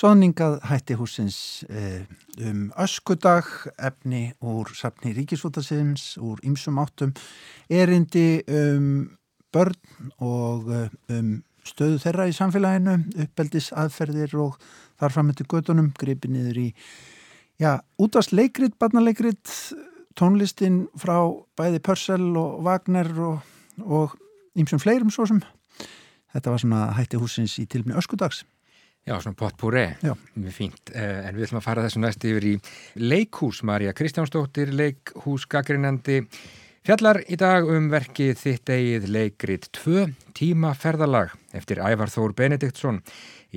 [0.02, 1.36] Sóningað hætti húsins
[1.70, 2.08] eh,
[2.42, 3.46] um öskudag,
[3.78, 7.12] efni úr safni ríkisvótasins, úr ýmsum áttum,
[7.70, 9.12] erindi um
[9.54, 12.96] börn og eh, um stöðu þeirra í samfélaginu,
[13.28, 14.56] uppeldis aðferðir og
[14.98, 16.68] þarframöndi gödunum, gripi niður í,
[17.62, 19.54] já, útast leikrit, barnaleikrit,
[20.18, 21.20] tónlistin frá
[21.60, 24.18] bæði Pörsel og Wagner og,
[24.58, 25.44] ýmsum fleirum svo sem.
[26.34, 28.42] Þetta var svona hætti húsins í tilmni öskudags.
[29.02, 29.88] Já, svona potpourri,
[30.38, 30.92] mjög fínt.
[30.94, 32.56] En við ætlum að fara þessu næst yfir í
[33.02, 33.64] leikhús.
[33.66, 36.20] Marja Kristjánsdóttir, leikhús gaggrinandi,
[36.86, 40.06] fjallar í dag um verkið þitt eigið leikrit 2
[40.38, 43.02] tíma ferðalag eftir Ævar Þór Benediktsson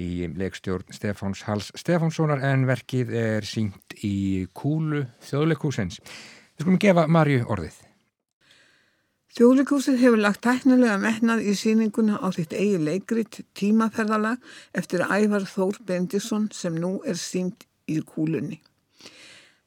[0.00, 6.00] í leikstjórn Stefáns Hals Stefánssonar en verkið er sínt í kúlu þjóðleikhúsins.
[6.56, 7.82] Við skulum gefa Marju orðið.
[9.34, 14.44] Þjóðleikúsið hefur lagt tæknilega metnað í síninguna á þitt eigi leikrit tímaferðalag
[14.78, 18.60] eftir Ævar Þór Bendisson sem nú er sínt í kúlunni.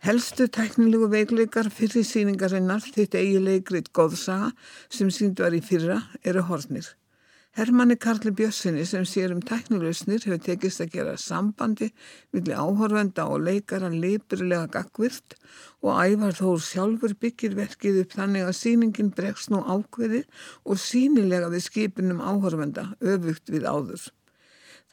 [0.08, 4.54] Helstu tæknilegu veikleikar fyrir síningarinnar þitt eigi leikrit Góðsaga
[4.88, 6.88] sem sínd var í fyrra eru hornir.
[7.58, 11.88] Hermanni Karli Bjössinni sem sér um tæknilausnir hefur tekist að gera sambandi
[12.36, 15.34] millir áhorfenda og leikara lipurlega gagvirt
[15.82, 21.50] og ævar þó sjálfur byggir verkið upp þannig að síningin bregst nú ákveðið og sínilega
[21.56, 24.06] við skipinum áhorfenda öfugt við áður.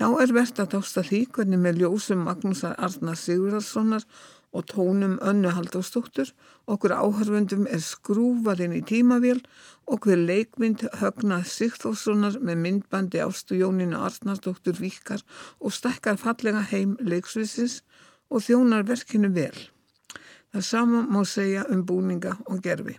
[0.01, 4.09] Þá er verðt að tásta því hvernig með ljósum Magnúsar Arnar Sigurðarssonar
[4.55, 6.31] og tónum önnu haldástóttur,
[6.71, 9.43] okkur áhörfundum er skrúfað inn í tímavél
[9.91, 15.25] og hver leikmynd högnað Sigþórssonar með myndbandi ástu Jóninu Arnarsdóttur vikar
[15.61, 17.81] og stekkar fallega heim leiksvísins
[18.31, 19.57] og þjónar verkinu vel.
[20.55, 22.95] Það sama má segja um búninga og gerfi.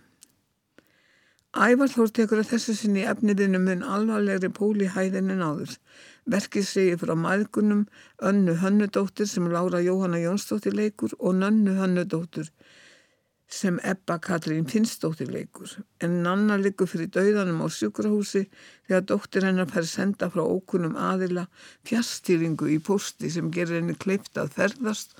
[1.56, 5.70] Ævar Þór tekur að þessu sinni efniðinu mun alvarlegri púli hæðinu náður.
[6.28, 7.86] Verkið segir frá maðgunum
[8.28, 12.50] Önnu Hönnudóttir sem Lára Jóhanna Jónsdóttir leikur og Nönnu Hönnudóttir
[13.48, 15.70] sem Ebba Katrín Finnsdóttir leikur.
[16.04, 18.42] En Nanna likur fyrir dauðanum á sjúkrahúsi
[18.84, 21.46] þegar dóttir hennar fær senda frá ókunum aðila
[21.88, 25.16] fjastýringu í posti sem gerir henni kleipt að ferðast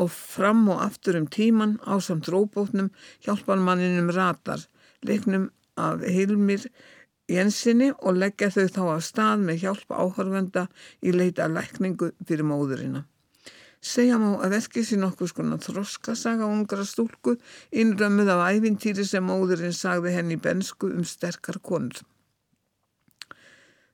[0.00, 2.88] og fram og aftur um tíman á samt róbótnum
[3.26, 4.64] hjálparmanninum Ratar,
[5.04, 6.68] leiknum af Hilmir
[7.30, 10.66] Jensinni og leggja þau þá af stað með hjálpa áhörvenda
[11.00, 13.06] í leita lækningu fyrir móðurina.
[13.84, 17.36] Segja má að verkið sín okkur skona þroskasaga ungra stúlku
[17.72, 22.00] innrömmuð af æfintýri sem móðurinn sagði henni í bensku um sterkar konur.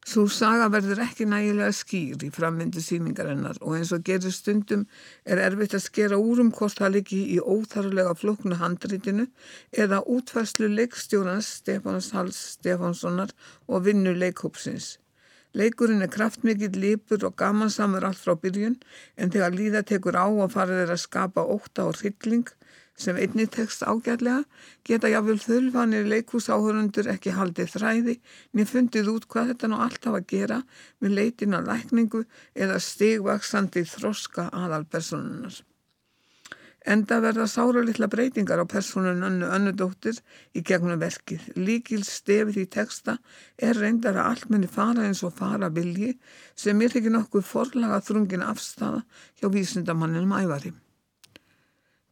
[0.09, 4.87] Svo saga verður ekki nægilega skýr í frammyndu síningarinnar og eins og gerir stundum
[5.29, 9.27] er erfitt að skera úr um hvort það liggi í óþarlega floknu handrítinu
[9.85, 13.37] eða útfærslu leikstjórans Stefáns Hals Stefánssonar
[13.69, 14.97] og vinnu leikhópsins.
[15.53, 18.79] Leikurinn er kraftmikill, lípur og gamansamur allt frá byrjun
[19.21, 22.49] en þegar líða tekur á og farið er að skapa óta og hrylling
[22.97, 24.43] sem einni tekst ágætlega
[24.85, 28.19] geta jáfnvel þulvanir leikúsáhörundur ekki haldið þræði
[28.53, 30.61] niður fundið út hvað þetta nú alltaf að gera
[31.01, 32.23] með leitin að lækningu
[32.55, 35.63] eða stigvaksandi þroska aðalpersonunar.
[36.89, 40.17] Enda verða sára litla breytingar á personun önnu önnudóttir
[40.57, 41.51] í gegnum verkið.
[41.57, 43.19] Líkil stefið í texta
[43.61, 46.15] er reyndar að allt minni fara eins og fara vilji
[46.57, 49.05] sem er ekki nokkuð forlaga þrungin afstafa
[49.37, 50.73] hjá vísindamanninum ævari.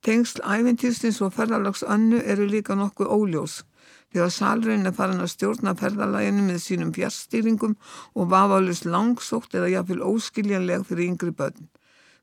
[0.09, 3.57] Tengsl ævintýrstins og ferðalags önnu eru líka nokkuð óljós
[4.15, 7.75] þegar salrein er farin að stjórna ferðalaginu með sínum fjárstýringum
[8.15, 11.69] og vafalust langsótt eða jáfnvel óskiljanleg fyrir yngri börn.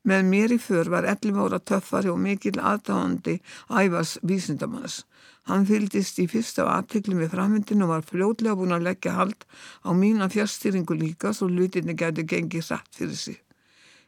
[0.01, 3.37] Með mér í för var 11 ára töffari og mikil aðdáðandi
[3.69, 5.03] ævars vísindamanns.
[5.45, 9.45] Hann fyldist í fyrsta aðteklum við framvindinu og var fljótlega búin að leggja hald
[9.85, 13.44] á mína fjárstýringu líka svo lutinni gæti gengið rætt fyrir sig.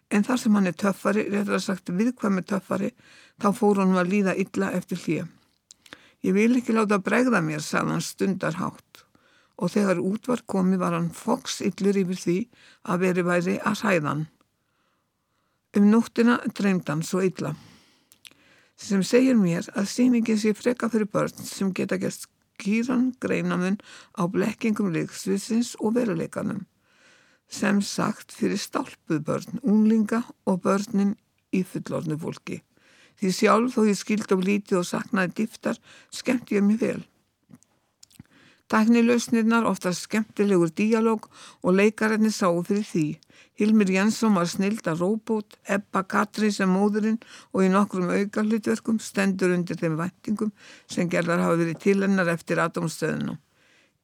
[0.09, 2.93] En þar sem hann er töffari, að sagt viðkvæmi töffari,
[3.41, 5.25] þá fór hann að líða illa eftir hlýja.
[6.23, 9.03] Ég vil ekki láta bregða mér, sagði hann stundarhátt
[9.57, 12.37] og þegar út var komið var hann foks yllur yfir því
[12.93, 14.23] að veri væri að hræðan.
[15.77, 17.55] Um nóttina dreymd hann svo illa.
[18.77, 23.81] Sem segir mér að síningin sé freka fyrir börn sem geta gert skýran greinamun
[24.13, 26.65] á blekkingum leiksviðsins og veruleikanum
[27.47, 31.15] sem sagt fyrir stálpuð börn, unglinga og börnin
[31.55, 32.61] í fullornu fólki.
[33.17, 35.79] Því sjálf þó ég skild á lítið og saknaði dýftar,
[36.13, 36.99] skemmt ég mér vel.
[38.67, 41.29] Tæknilausnirnar, ofta skemmtilegur díalóg
[41.63, 43.05] og leikararnir sáu fyrir því.
[43.57, 47.17] Hilmir Jensson var snilda róbót, Ebba Katri sem móðurinn
[47.53, 50.51] og í nokkrum auka hlutverkum stendur undir þeim væntingum
[50.85, 53.39] sem gerðar hafa verið til hennar eftir atomstöðunum.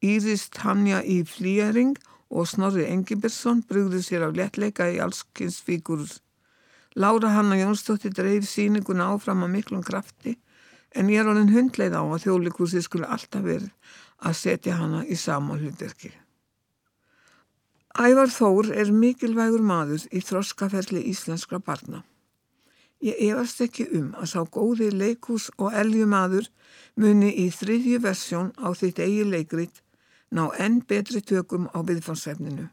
[0.02, 6.10] Íris Tanja í Flýjaring og Snorri Engibersson brugðu sér af léttleika í allskynnsfíkurur.
[6.98, 10.34] Lára Hanna Jónsdóttir dreif síninguna áfram að miklum krafti
[10.94, 13.70] en ég er alveg hundleið á að þjóðleikursi skulle alltaf verið
[14.18, 16.10] að setja hana í sama hlutverki.
[17.94, 22.02] Ævar Þór er mikilvægur maður í þroskaferli íslenskra barna.
[23.04, 26.50] Ég efast ekki um að sá góði leikús og eljumadur
[26.98, 29.83] muni í þriðju versjón á þitt eigi leikrit
[30.34, 32.66] ná enn betri tökum á viðfansefninu.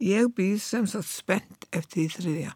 [0.00, 2.52] Ég býð sem sagt spennt eftir því þriðja.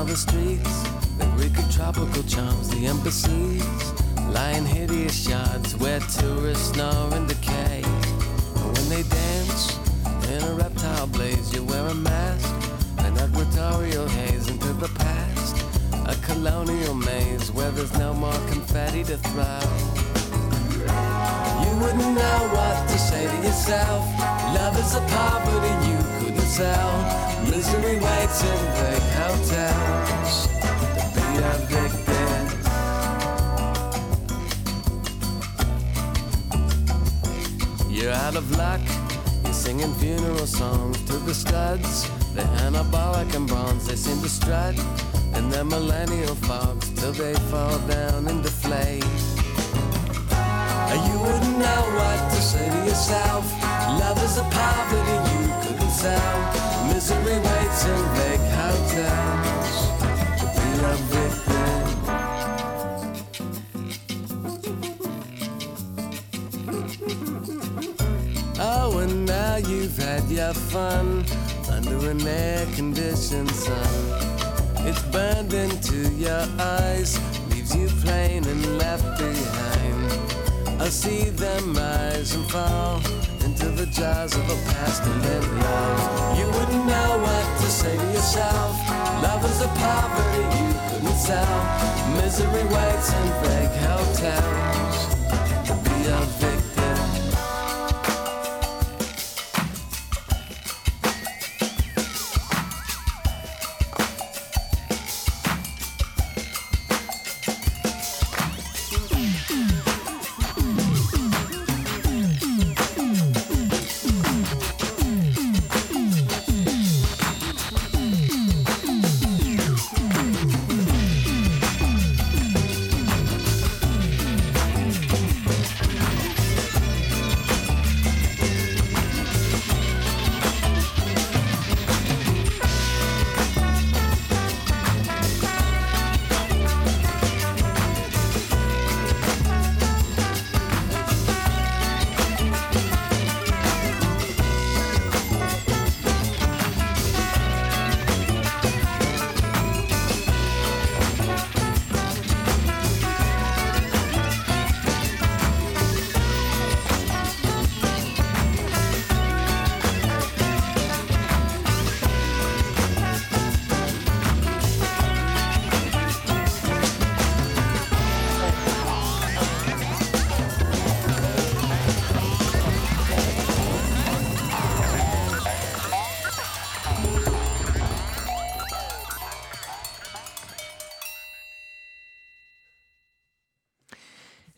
[0.00, 0.82] In the streets,
[1.18, 3.92] they wicked tropical charms, the embassies,
[4.34, 7.39] lying hideous shards where tourists snore and decay.
[10.40, 12.48] In a reptile blaze, you wear a mask,
[12.98, 15.56] an equatorial haze into the past,
[16.06, 19.60] a colonial maze where there's no more confetti to throw.
[21.62, 24.04] You wouldn't know what to say to yourself.
[24.54, 26.92] Love is a poverty you couldn't sell.
[27.50, 30.48] Misery waits in big hotels
[31.02, 32.46] to be evicted.
[37.90, 38.99] You're out of luck.
[39.70, 42.10] Singing funeral songs to the studs.
[42.34, 43.86] They're anabolic and bronze.
[43.86, 44.74] They seem to strut
[45.36, 49.04] in their millennial fogs till they fall down into deflate.
[51.06, 53.44] You wouldn't know what to say to yourself.
[54.02, 56.36] Love is a poverty you couldn't sell.
[56.92, 59.39] Misery waits in big hotels
[69.90, 71.24] you've had your fun
[71.72, 73.94] under an air-conditioned sun.
[74.86, 77.18] It's burned into your eyes,
[77.50, 80.80] leaves you plain and left behind.
[80.80, 82.98] I see them rise and fall
[83.44, 86.38] into the jaws of a past and then love.
[86.38, 88.72] You wouldn't know what to say to yourself.
[89.22, 91.58] Love is a poverty you couldn't sell.
[92.16, 95.10] Misery waits in fake hotels
[95.84, 96.49] be a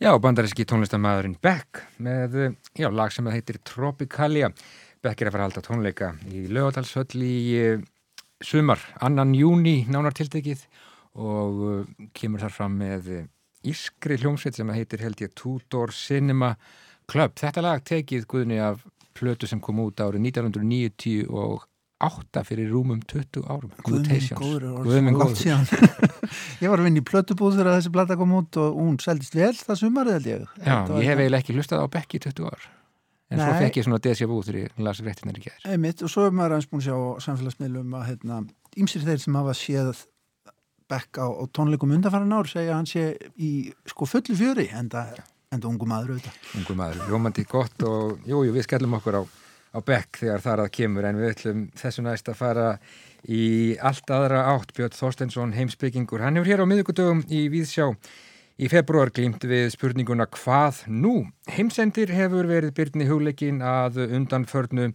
[0.03, 2.33] Já, bandaríski tónlistamæðurinn Beck með,
[2.75, 4.49] já, lag sem heitir Tropicalia.
[4.99, 7.85] Beck er að fara að halda tónleika í lögadalshöll í uh,
[8.43, 10.65] sumar, annan júni nánartiltekið
[11.23, 13.07] og uh, kemur þar fram með
[13.63, 16.51] ískri hljómsveit sem heitir held ég Tudor Cinema
[17.07, 17.39] Club.
[17.39, 18.83] Þetta lag tekið guðni af
[19.15, 21.63] plötu sem kom út árið 1990 og
[22.03, 23.71] átta fyrir rúmum 20 árum.
[23.85, 25.43] Guðminn góður
[26.63, 29.53] Ég var að vinna í plötubúð þegar þessi blata kom út og hún seldist vel
[29.55, 30.47] það sumarið held ég.
[30.59, 32.65] Já, ég hef eiginlega ekki hlustað á Beck í 20 ár.
[33.33, 33.45] En Nei.
[33.47, 36.25] svo fekk ég svona desja búð þegar ég lasi réttinir í gerð Einmitt, og svo
[36.27, 38.39] er maður aðeins búin að sjá samfélagsmiðlum að hérna,
[38.77, 40.03] ímsir þeir sem hafa séð
[40.91, 45.23] Beck á, á tónleikum undanfæran ár segja hann sé í sko fulli fjöri en það
[45.69, 46.37] ungu maður auðvitað.
[46.59, 49.23] Ungu maður, jómandi gott og jú, jú, við skellum okkur á
[49.73, 52.67] á bekk þegar þar að kemur en við ætlum þessu næst að fara
[53.25, 56.21] í allt aðra átt Björn Þorstensson heimsbyggingur.
[56.21, 57.89] Hann hefur hér á miðugudögum í Víðsjá
[58.61, 61.23] í februar glýmt við spurninguna hvað nú?
[61.49, 64.91] Heimsendir hefur verið byrni hugleikin að undanförnu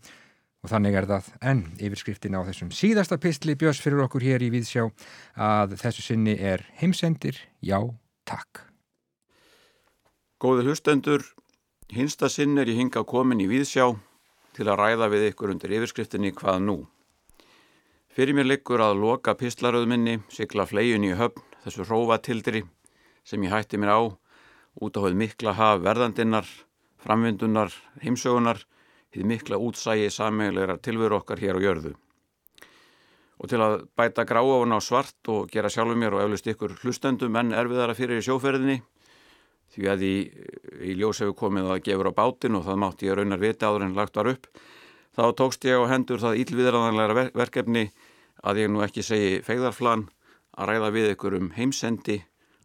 [0.62, 4.50] og þannig er það enn yfirskriftin á þessum síðasta pistli Björns fyrir okkur hér í
[4.54, 4.88] Víðsjá
[5.34, 7.78] að þessu sinni er heimsendir, já,
[8.28, 8.64] takk.
[10.38, 11.24] Góði hlustendur,
[11.90, 13.90] hinsta sinn er ég hinga komin í Víðsjá
[14.58, 16.78] til að ræða við ykkur undir yfirskriftinni hvað nú.
[18.10, 22.64] Fyrir mér liggur að loka pistlaröðminni, sigla fleiun í höfn, þessu hrófatildri
[23.22, 24.00] sem ég hætti mér á,
[24.82, 26.48] út á höfð mikla haf verðandinnar,
[26.98, 27.70] framvindunar,
[28.02, 28.64] heimsögunar,
[29.14, 31.94] hið mikla útsægi sammeiglegar tilveru okkar hér á jörðu.
[33.38, 37.38] Og til að bæta gráafun á svart og gera sjálfur mér og eflust ykkur hlustendum
[37.38, 38.80] en erfiðara fyrir sjóferðinni,
[39.78, 40.14] því að í,
[40.90, 43.86] í ljós hefur komið að gefur á bátin og það mátti ég raunar vita áður
[43.86, 44.48] en lagt var upp
[45.14, 47.84] þá tókst ég á hendur það ílviðræðanlega verkefni
[48.42, 50.08] að ég nú ekki segi fegðarflan
[50.58, 52.18] að ræða við ykkur um heimsendi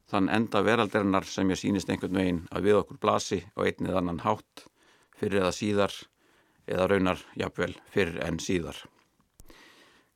[0.09, 4.23] þann enda veraldarinnar sem ég sínist einhvern veginn að við okkur blasi og einnið annan
[4.25, 4.65] hátt
[5.19, 5.95] fyrir eða síðar
[6.67, 8.77] eða raunar jafnvel fyrir en síðar.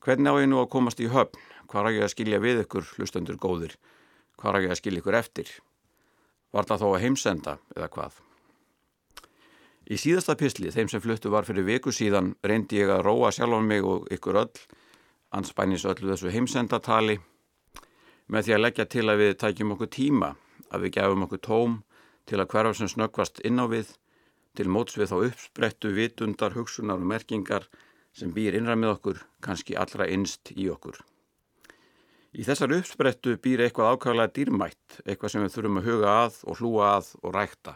[0.02, 1.38] Hvernig á ég nú að komast í höfn?
[1.68, 3.74] Hvar á ég að skilja við ykkur hlustendur góðir?
[4.40, 5.50] Hvar á ég að skilja ykkur eftir?
[6.56, 8.22] Var það þó að heimsenda eða hvað?
[9.88, 13.56] Í síðasta pisli, þeim sem fluttu var fyrir viku síðan, reyndi ég að róa sjálf
[13.56, 14.64] á mig og ykkur öll,
[15.32, 17.16] anspænis öllu þessu heimsendatali,
[18.28, 20.34] með því að leggja til að við tækjum okkur tíma,
[20.72, 21.78] að við gefum okkur tóm
[22.28, 23.94] til að hverjum sem snöggvast inn á við,
[24.60, 27.70] til móts við þá uppsprettu vitundar, hugsunar og merkingar
[28.12, 31.00] sem býr innræð með okkur, kannski allra innst í okkur.
[32.38, 36.60] Í þessar uppsprettu býr eitthvað ákvæmlega dýrmætt, eitthvað sem við þurfum að huga að og
[36.60, 37.74] hlúa að og rækta.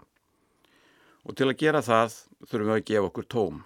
[1.26, 2.18] Og til að gera það
[2.52, 3.64] þurfum við að gefa okkur tóm.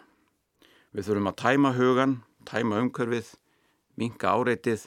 [0.96, 2.14] Við þurfum að tæma hugan,
[2.48, 3.34] tæma umkörfið,
[4.00, 4.86] minka áreitið,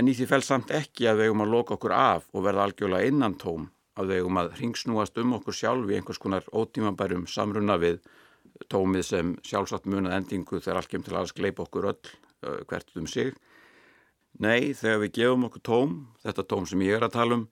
[0.00, 2.64] en í því fel samt ekki að við eigum að loka okkur af og verða
[2.64, 3.68] algjörlega innan tóm,
[4.00, 8.00] að við eigum að ringsnúast um okkur sjálf í einhvers konar ótímabærum samrunna við
[8.72, 12.14] tómið sem sjálfsagt munað endingu þegar allt kemur til að skleipa okkur öll
[12.70, 13.36] hvert um sig
[14.42, 15.90] Nei, þegar við gefum okkur tóm,
[16.24, 17.44] þetta tóm sem ég er að tala um,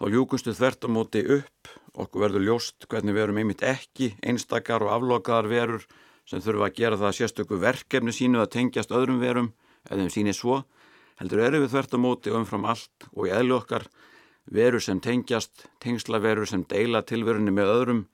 [0.00, 4.80] þá ljúkustu þvert á móti upp, okkur verður ljóst hvernig við erum einmitt ekki einstakar
[4.80, 5.84] og aflokaðar verur
[6.24, 9.52] sem þurfa að gera það sérstöku verkefni sínu að tengjast öðrum verum,
[9.90, 10.62] eða um síni svo,
[11.20, 13.84] heldur erum við þvert á móti umfram allt og í eðlu okkar,
[14.48, 18.04] verur sem tengjast, tengslaverur sem deila tilverunni með öðrum,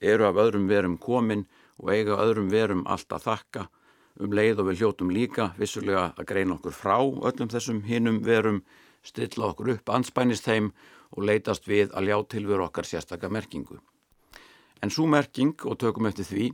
[0.00, 1.48] eru af öðrum verum komin
[1.82, 3.66] og eiga öðrum verum allt að þakka
[4.20, 8.62] um leið og við hljótum líka vissulega að greina okkur frá öllum þessum hinnum verum,
[9.02, 10.70] stilla okkur upp anspænist þeim
[11.14, 13.80] og leitast við að ljá tilveru okkar sérstakka merkingu.
[14.82, 16.46] En svo merking, og tökum eftir því,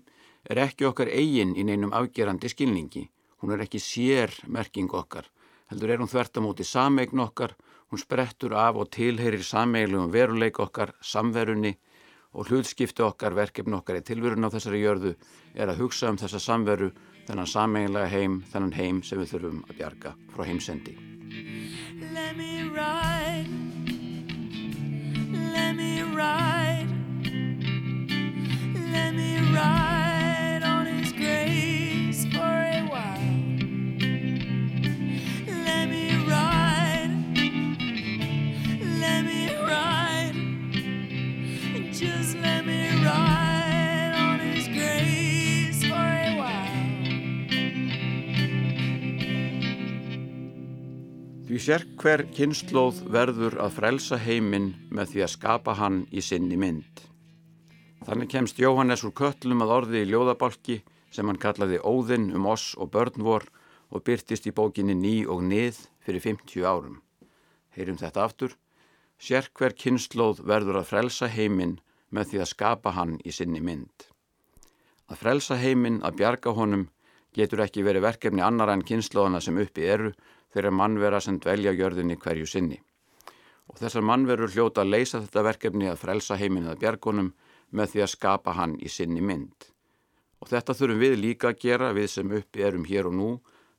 [0.51, 3.09] er ekki okkar eigin í neinum afgerandi skilningi.
[3.41, 5.27] Hún er ekki sér merking okkar.
[5.71, 7.55] Heldur er hún þvertamóti sameign okkar,
[7.91, 11.77] hún sprettur af og tilheyrir sameiglegum veruleik okkar, samverunni
[12.33, 15.15] og hlutskipti okkar, verkefni okkar í tilverun á þessari jörðu
[15.55, 16.91] er að hugsa um þessa samveru
[17.31, 20.97] þennan sameinlega heim, þennan heim sem við þurfum að bjarga frá heimsendi.
[22.11, 23.47] Let me ride.
[25.55, 26.91] Let me ride.
[28.91, 29.99] Let me ride
[51.51, 56.55] Því sér hver kynnslóð verður að frelsa heiminn með því að skapa hann í sinni
[56.55, 57.01] mynd.
[58.07, 60.76] Þannig kemst Jóhannes úr köllum að orði í ljóðabalki
[61.11, 63.48] sem hann kallaði Óðinn um oss og börnvor
[63.90, 67.01] og byrtist í bókinni Ný og Nið fyrir 50 árum.
[67.74, 68.55] Heyrum þetta aftur.
[69.18, 71.80] Sér hver kynnslóð verður að frelsa heiminn
[72.14, 74.07] með því að skapa hann í sinni mynd.
[75.11, 76.92] Að frelsa heiminn, að bjarga honum,
[77.34, 80.14] getur ekki verið verkefni annar en kynnslóðana sem uppi eru
[80.55, 82.80] þegar mannvera sem dvelja jörðinni hverju sinni.
[83.70, 87.32] Og þessar mannverur hljóta að leysa þetta verkefni að frelsa heiminn að bjargonum
[87.70, 89.70] með því að skapa hann í sinni mynd.
[90.40, 93.30] Og þetta þurfum við líka að gera við sem uppi erum hér og nú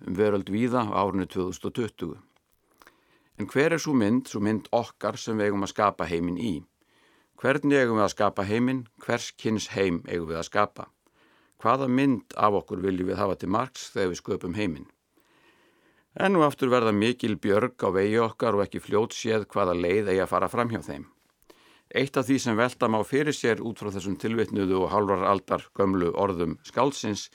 [0.07, 2.15] um veröld víða á árinu 2020.
[3.39, 6.53] En hver er svo mynd, svo mynd okkar sem við eigum að skapa heiminn í?
[7.41, 8.81] Hvernig eigum við að skapa heiminn?
[9.01, 10.87] Hvers kynns heim eigum við að skapa?
[11.61, 14.89] Hvaða mynd af okkur viljum við hafa til margs þegar við sköpum heiminn?
[16.19, 20.11] En nú aftur verða mikil björg á vegi okkar og ekki fljót séð hvaða leið
[20.11, 21.05] eigi að fara fram hjá þeim.
[21.95, 25.65] Eitt af því sem velta má fyrir sér út frá þessum tilvitnuðu og hálfar aldar
[25.75, 27.29] gömlu orðum skálsins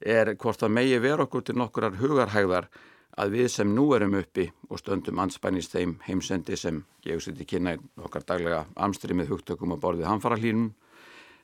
[0.00, 2.68] er hvort það megi vera okkur til nokkurar hugarhægðar
[3.16, 7.76] að við sem nú erum uppi og stöndum anspænist þeim heimsendi sem ég seti kynna
[8.04, 10.72] okkar daglega amstrimið hugtökum og borðið hamfarahlínum,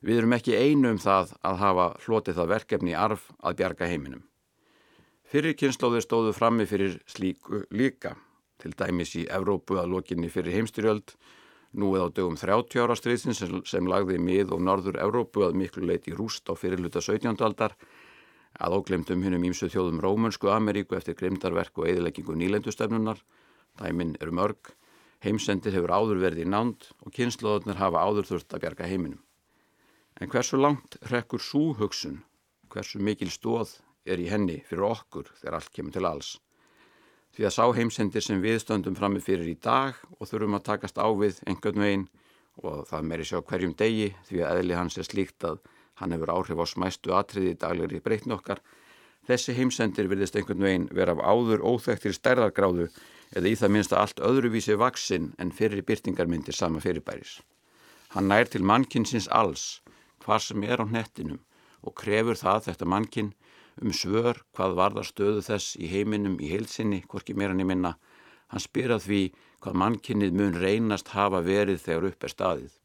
[0.00, 3.90] við erum ekki einu um það að hafa hlotið það verkefni í arf að bjarga
[3.92, 4.29] heiminum.
[5.30, 8.16] Fyrir kynnslóðir stóðu frammi fyrir slíku líka,
[8.58, 11.12] til dæmis í Evrópu að lokinni fyrir heimstyrjöld,
[11.78, 15.54] nú eða á dögum 30 ára stríðsin sem, sem lagði mið og norður Evrópu að
[15.60, 17.36] miklu leiti rúst á fyrirluta 17.
[17.46, 17.76] aldar,
[18.58, 23.20] að óglemdum hinnum ímsu þjóðum Rómunsku Ameríku eftir grimdarverk og eðileggingu nýlendustöfnunar,
[23.78, 24.72] dæmin eru mörg,
[25.22, 29.22] heimsendir hefur áður verið í nánd og kynnslóðunar hafa áður þurft að bjarga heiminum.
[30.18, 32.18] En hversu langt rekkur svo hugsun,
[32.66, 33.76] hversu mikil stóð
[34.10, 36.30] er í henni fyrir okkur þegar allt kemur til alls.
[37.30, 40.98] Því að sá heimsendir sem við stöndum frammi fyrir í dag og þurfum að takast
[40.98, 42.08] á við einhvern veginn
[42.60, 45.60] og það meiri sjá hverjum degi því að eðli hans er slíkt að
[46.00, 48.60] hann hefur áhrif á smæstu atriði daglegri breytn okkar.
[49.28, 52.88] Þessi heimsendir virðist einhvern veginn vera af áður óþektir stærðargráðu
[53.36, 57.38] eða í það minnst að allt öðruvísi vaksinn en fyrir byrtingarmyndir sama fyrirbæris.
[58.10, 59.82] Hann nær til mannkinsins alls,
[60.24, 61.38] hvar sem er á nettinum
[61.86, 63.30] og krefur það þetta mannkinn
[63.78, 67.94] um svör hvað varðar stöðu þess í heiminum í heilsinni, hvorki meira niður minna.
[68.50, 69.22] Hann spyr að því
[69.62, 72.76] hvað mannkinnið mun reynast hafa verið þegar upp er staðið.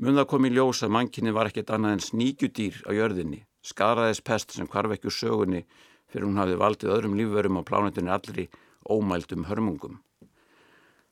[0.00, 4.22] Mun það kom í ljós að mannkinnið var ekkert annað en sníkjudýr á jörðinni, skaraðis
[4.24, 5.66] pest sem hvarvekju sögunni
[6.10, 8.46] fyrir hún hafði valdið öðrum lífverum á plánetunni allri
[8.88, 9.98] ómældum hörmungum.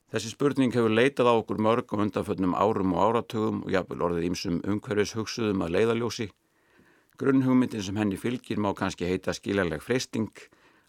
[0.08, 4.28] Þessi spurning hefur leitað á okkur mörg og undanföllnum árum og áratugum og jafnvel orðið
[4.30, 6.30] ímsum umhverfis hugsuðum að leiðaljósi
[7.18, 10.28] Grunnhugmyndin sem henni fylgir má kannski heita skiljarleg freysting,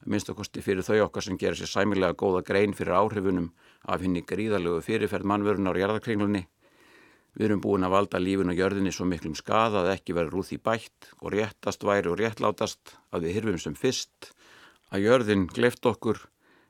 [0.05, 3.47] minnst okkosti fyrir þau okkar sem gerir sér sæmilega góða grein fyrir áhrifunum
[3.89, 6.43] af henni gríðalögu fyrirferð mannvörun á jarðarkringlunni.
[7.33, 10.49] Við erum búin að valda lífun og jörðinni svo miklum skada að ekki verður úr
[10.51, 14.29] því bætt og réttast væri og réttlátast að við hyrfum sem fyrst,
[14.93, 16.27] að jörðin gleft okkur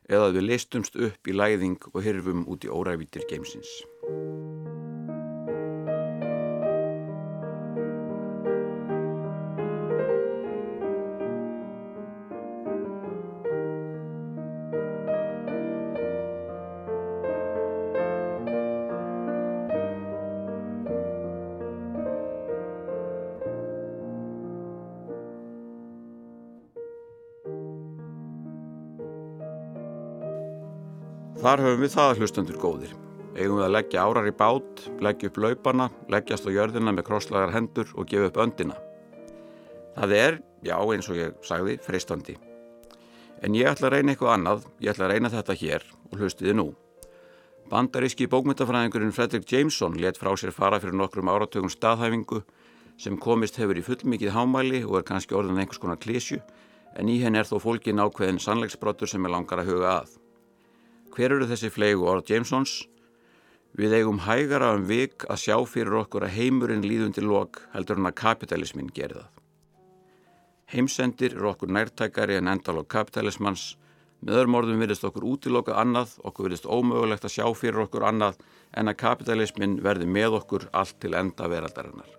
[0.08, 3.82] eða að við leistumst upp í læðing og hyrfum út í órævítir geimsins.
[31.40, 32.90] Þar höfum við það hlustandur góðir.
[33.40, 37.54] Eigum við að leggja árar í bát, leggja upp laupana, leggjast á jörðina með krosslagar
[37.54, 38.76] hendur og gefa upp öndina.
[39.96, 42.36] Það er, já eins og ég sagði, freistandi.
[43.40, 46.60] En ég ætla að reyna eitthvað annað, ég ætla að reyna þetta hér og hlustiði
[46.60, 46.70] nú.
[47.72, 52.44] Bandaríski bókmyndafræðingurinn Fredrik Jameson let frá sér fara fyrir nokkrum áratögum staðhæfingu
[53.00, 56.44] sem komist hefur í fullmikið hámæli og er kannski orðin einhvers konar klísju
[57.00, 60.20] en í henn er þó fólkin ákveðin sannleiksbrottur sem er langar að huga að.
[61.10, 62.84] Hver eru þessi flegu orð Jamesons?
[63.78, 68.10] Við eigum hægara um vik að sjá fyrir okkur að heimurinn líðundi lok heldur hann
[68.10, 69.30] að kapitalismin gerir það.
[70.70, 73.76] Heimsendir eru okkur nærtækari en endal á kapitalismans.
[74.22, 78.42] Með öðrum orðum virðist okkur útilokað annað, okkur virðist ómögulegt að sjá fyrir okkur annað
[78.78, 82.10] en að kapitalismin verði með okkur allt til enda veraldarinnar.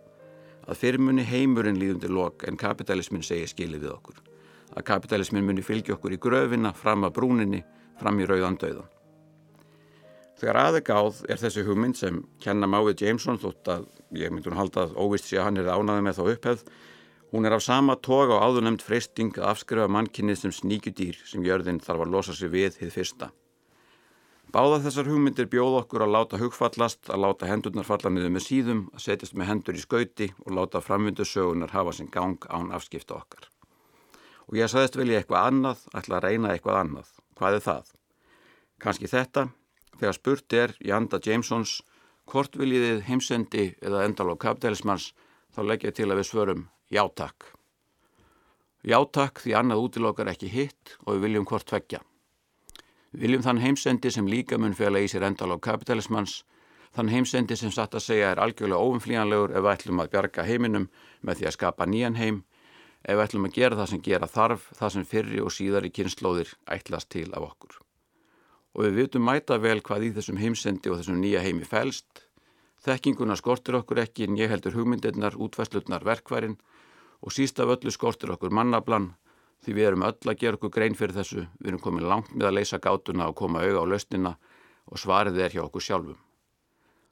[0.67, 4.23] Að fyrir muni heimurinn líðundi lok en kapitalismin segir skilið við okkur.
[4.75, 7.63] Að kapitalismin muni fylgja okkur í gröfina, fram að brúninni,
[8.01, 8.89] fram í rauðan döðan.
[10.41, 13.83] Þegar aðegáð er þessi hugmynd sem kenna Mávið Jameson þótt að
[14.17, 16.63] ég myndi hún halda að óvist sé að hann er ánaði með þá upphefð,
[17.35, 21.83] hún er af sama tóg á áðurnemd freysting að afskrifa mannkinnið sem sníkjudýr sem jörðin
[21.85, 23.31] þarf að losa sig við hið fyrsta.
[24.51, 28.81] Báða þessar hugmyndir bjóð okkur að láta hugfallast, að láta hendurnar falla niður með síðum,
[28.97, 33.47] að setjast með hendur í skauti og láta framvindusögunar hafa sin gang án afskipta okkar.
[34.49, 37.13] Og ég sagðist vel ég eitthvað annað, ætla að reyna eitthvað annað.
[37.41, 37.93] Hvað er það?
[38.85, 39.47] Kanski þetta,
[39.97, 41.79] þegar spurt er í anda Jamesons
[42.29, 45.15] hvort viljiðið heimsendi eða endalók kapitalismans
[45.57, 47.49] þá leggja til að við svörum játakk.
[48.85, 52.05] Játakk því annað útilokkar ekki hitt og við viljum hvort tveggja.
[53.11, 56.43] Við viljum þann heimsendi sem líka mun fjöla í sér endalók kapitalismans
[56.91, 60.87] Þann heimsendi sem satt að segja er algjörlega óumflíjanlegur ef við ætlum að bjarga heiminum
[61.23, 62.41] með því að skapa nýjan heim,
[63.05, 66.53] ef við ætlum að gera það sem gera þarf, það sem fyrri og síðari kynnslóðir
[66.77, 67.79] ætlast til af okkur.
[68.77, 72.27] Og við vitum mæta vel hvað í þessum heimsendi og þessum nýja heimi fælst.
[72.85, 76.57] Þekkinguna skortir okkur ekki ég heldur hugmyndirnar, útvæslutnar, verkværin
[77.21, 79.11] og síst af öllu skortir okkur mannablan
[79.65, 82.49] því við erum öll að gera okkur grein fyrir þessu, við erum komin langt með
[82.49, 84.35] að leysa gátuna og koma auga á lausnina
[84.89, 86.19] og svarið er hjá okkur sjálfum.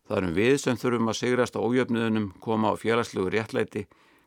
[0.09, 3.85] Það erum við sem þurfum að sigrast á ójöfnuðunum, koma á félagslegu réttlæti,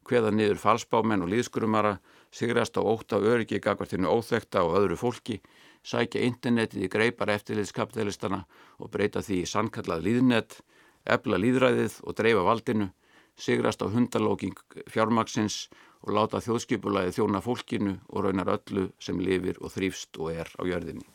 [0.07, 1.97] hveða niður falsbámenn og líðskurumara,
[2.31, 5.41] sigrast á óta öryggi gagvartinu óþekta og öðru fólki,
[5.83, 8.43] sækja internetið í greipar eftirliðskapitalistana
[8.79, 10.57] og breyta því í sannkallað líðnet,
[11.05, 12.91] ebla líðræðið og dreifa valdinu,
[13.37, 14.57] sigrast á hundalóking
[14.91, 15.69] fjármaksins
[16.01, 20.61] og láta þjóðskipulaði þjóna fólkinu og raunar öllu sem lifir og þrýfst og er á
[20.65, 21.07] jörðinni.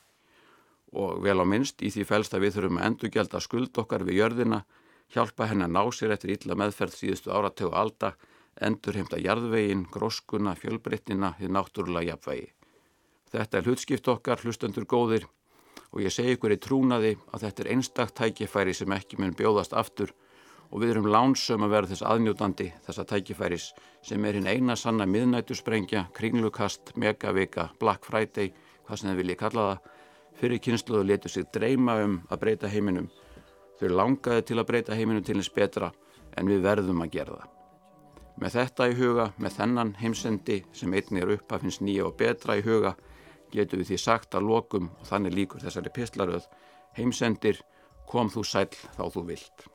[0.96, 4.20] Og vel á minnst í því fælst að við þurfum að endurgelda skuld okkar við
[4.22, 4.62] jörðina,
[5.12, 8.14] hjálpa henn að ná sér eftir illa meðferð síðustu árategu alda,
[8.60, 12.52] endur heimta jarðvegin, gróskuna, fjölbreytnina, þið náttúrulega jafnvegi.
[13.32, 15.26] Þetta er hlutskipt okkar, hlustendur góðir
[15.92, 19.74] og ég segi ykkur í trúnaði að þetta er einstakt tækifæri sem ekki mun bjóðast
[19.76, 20.12] aftur
[20.70, 23.68] og við erum lánsum að vera þess aðnjótandi þessa tækifæris
[24.06, 28.52] sem er hinn eina sanna miðnættusprengja, kringlukast, megavika, Black Friday,
[28.86, 29.90] hvað sem þið viljið kalla það,
[30.40, 33.10] fyrir kynsluðu letu sig dreyma um að breyta heiminum.
[33.80, 35.92] Þau langaði til að breyta heiminum til eins betra
[36.36, 37.55] en við verðum að gera það.
[38.36, 42.18] Með þetta í huga, með þennan heimsendi sem einnig er upp að finnst nýja og
[42.20, 42.92] betra í huga,
[43.52, 46.50] getur við því sagt að lokum og þannig líkur þessari pistlaröð,
[46.98, 47.62] heimsendir,
[48.06, 48.68] kom þú sæl
[48.98, 49.66] þá þú vilt.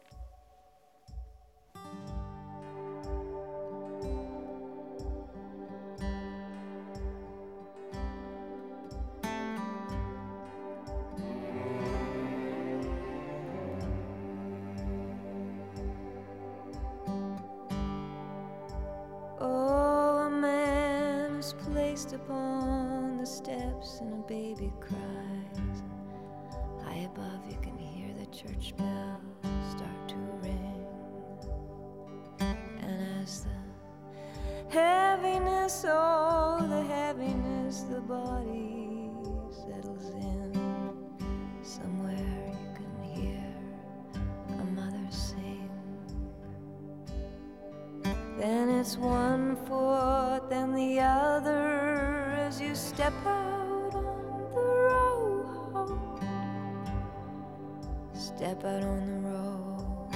[53.02, 54.04] step out on
[54.54, 55.90] the road.
[58.14, 60.14] Step out on the road.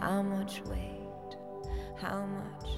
[0.00, 1.36] How much weight?
[2.00, 2.70] How much?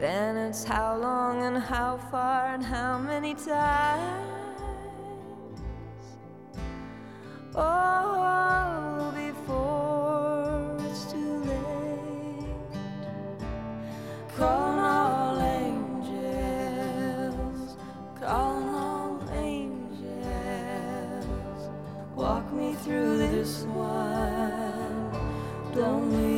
[0.00, 4.60] Then it's how long and how far and how many times.
[7.54, 7.92] Oh.
[23.42, 25.10] this one.
[25.74, 26.31] Don't leave.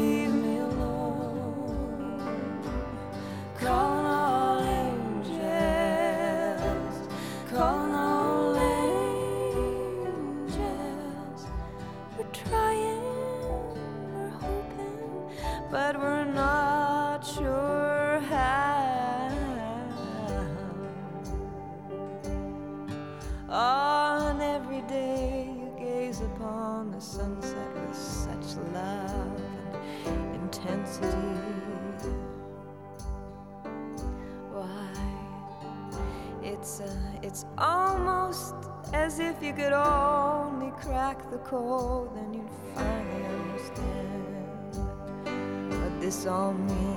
[46.27, 46.94] on me.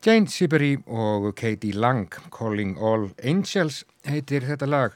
[0.00, 4.94] Jane Siberry og Katie Lang Calling All Angels heitir þetta lag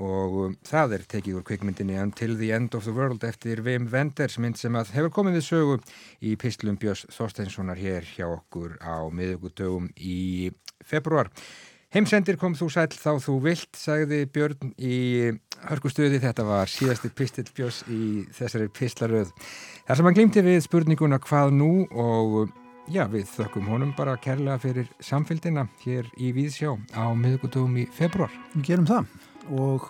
[0.00, 3.90] og um, það er tekið úr kvikmyndinni Until the End of the World eftir Wim
[3.92, 5.76] Wenders mynd sem að hefur komið við sögu
[6.24, 10.48] í Pistlum Björns Þorsteinssonar hér hjá okkur á miðugudögum í
[10.80, 11.28] februar.
[11.92, 14.96] Heimsendir kom þú sæl þá þú vilt, sagði Björn í
[15.68, 19.36] hörkustuði, þetta var síðasti pistill Björns í þessari pistlaröð.
[19.84, 22.46] Þar sem hann glimti við spurninguna hvað nú og
[22.92, 28.32] já, við þökkum honum bara kærlega fyrir samfélgina hér í Víðsjá á miðugudögum í februar.
[28.54, 29.06] Við gerum það
[29.56, 29.88] og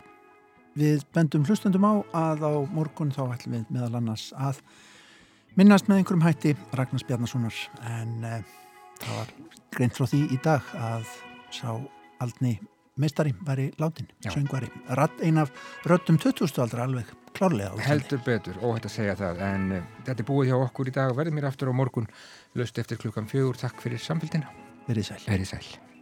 [0.76, 4.60] við bendum hlustendum á að á morgun þá ætlum við meðal annars að
[5.56, 7.60] minnast með einhverjum hætti Ragnars Bjarnasonar
[7.96, 8.40] en uh,
[9.00, 9.34] það var
[9.76, 11.12] greint frá því í dag að
[11.54, 11.70] sá
[12.20, 12.58] aldni
[12.96, 14.30] meistari væri látin, Já.
[14.34, 15.50] söngvari Ratt, ein af
[15.84, 16.60] röttum 20.
[16.62, 17.76] aldra alveg klárlega.
[17.84, 21.12] Heldur betur, óhætt að segja það en uh, þetta er búið hjá okkur í dag
[21.12, 22.08] og verðum mér aftur á morgun
[22.56, 23.58] löst eftir klukkan fjögur.
[23.60, 24.48] Takk fyrir samfélgina.
[24.88, 25.20] Verið sæl.
[25.26, 25.95] Verið sæl.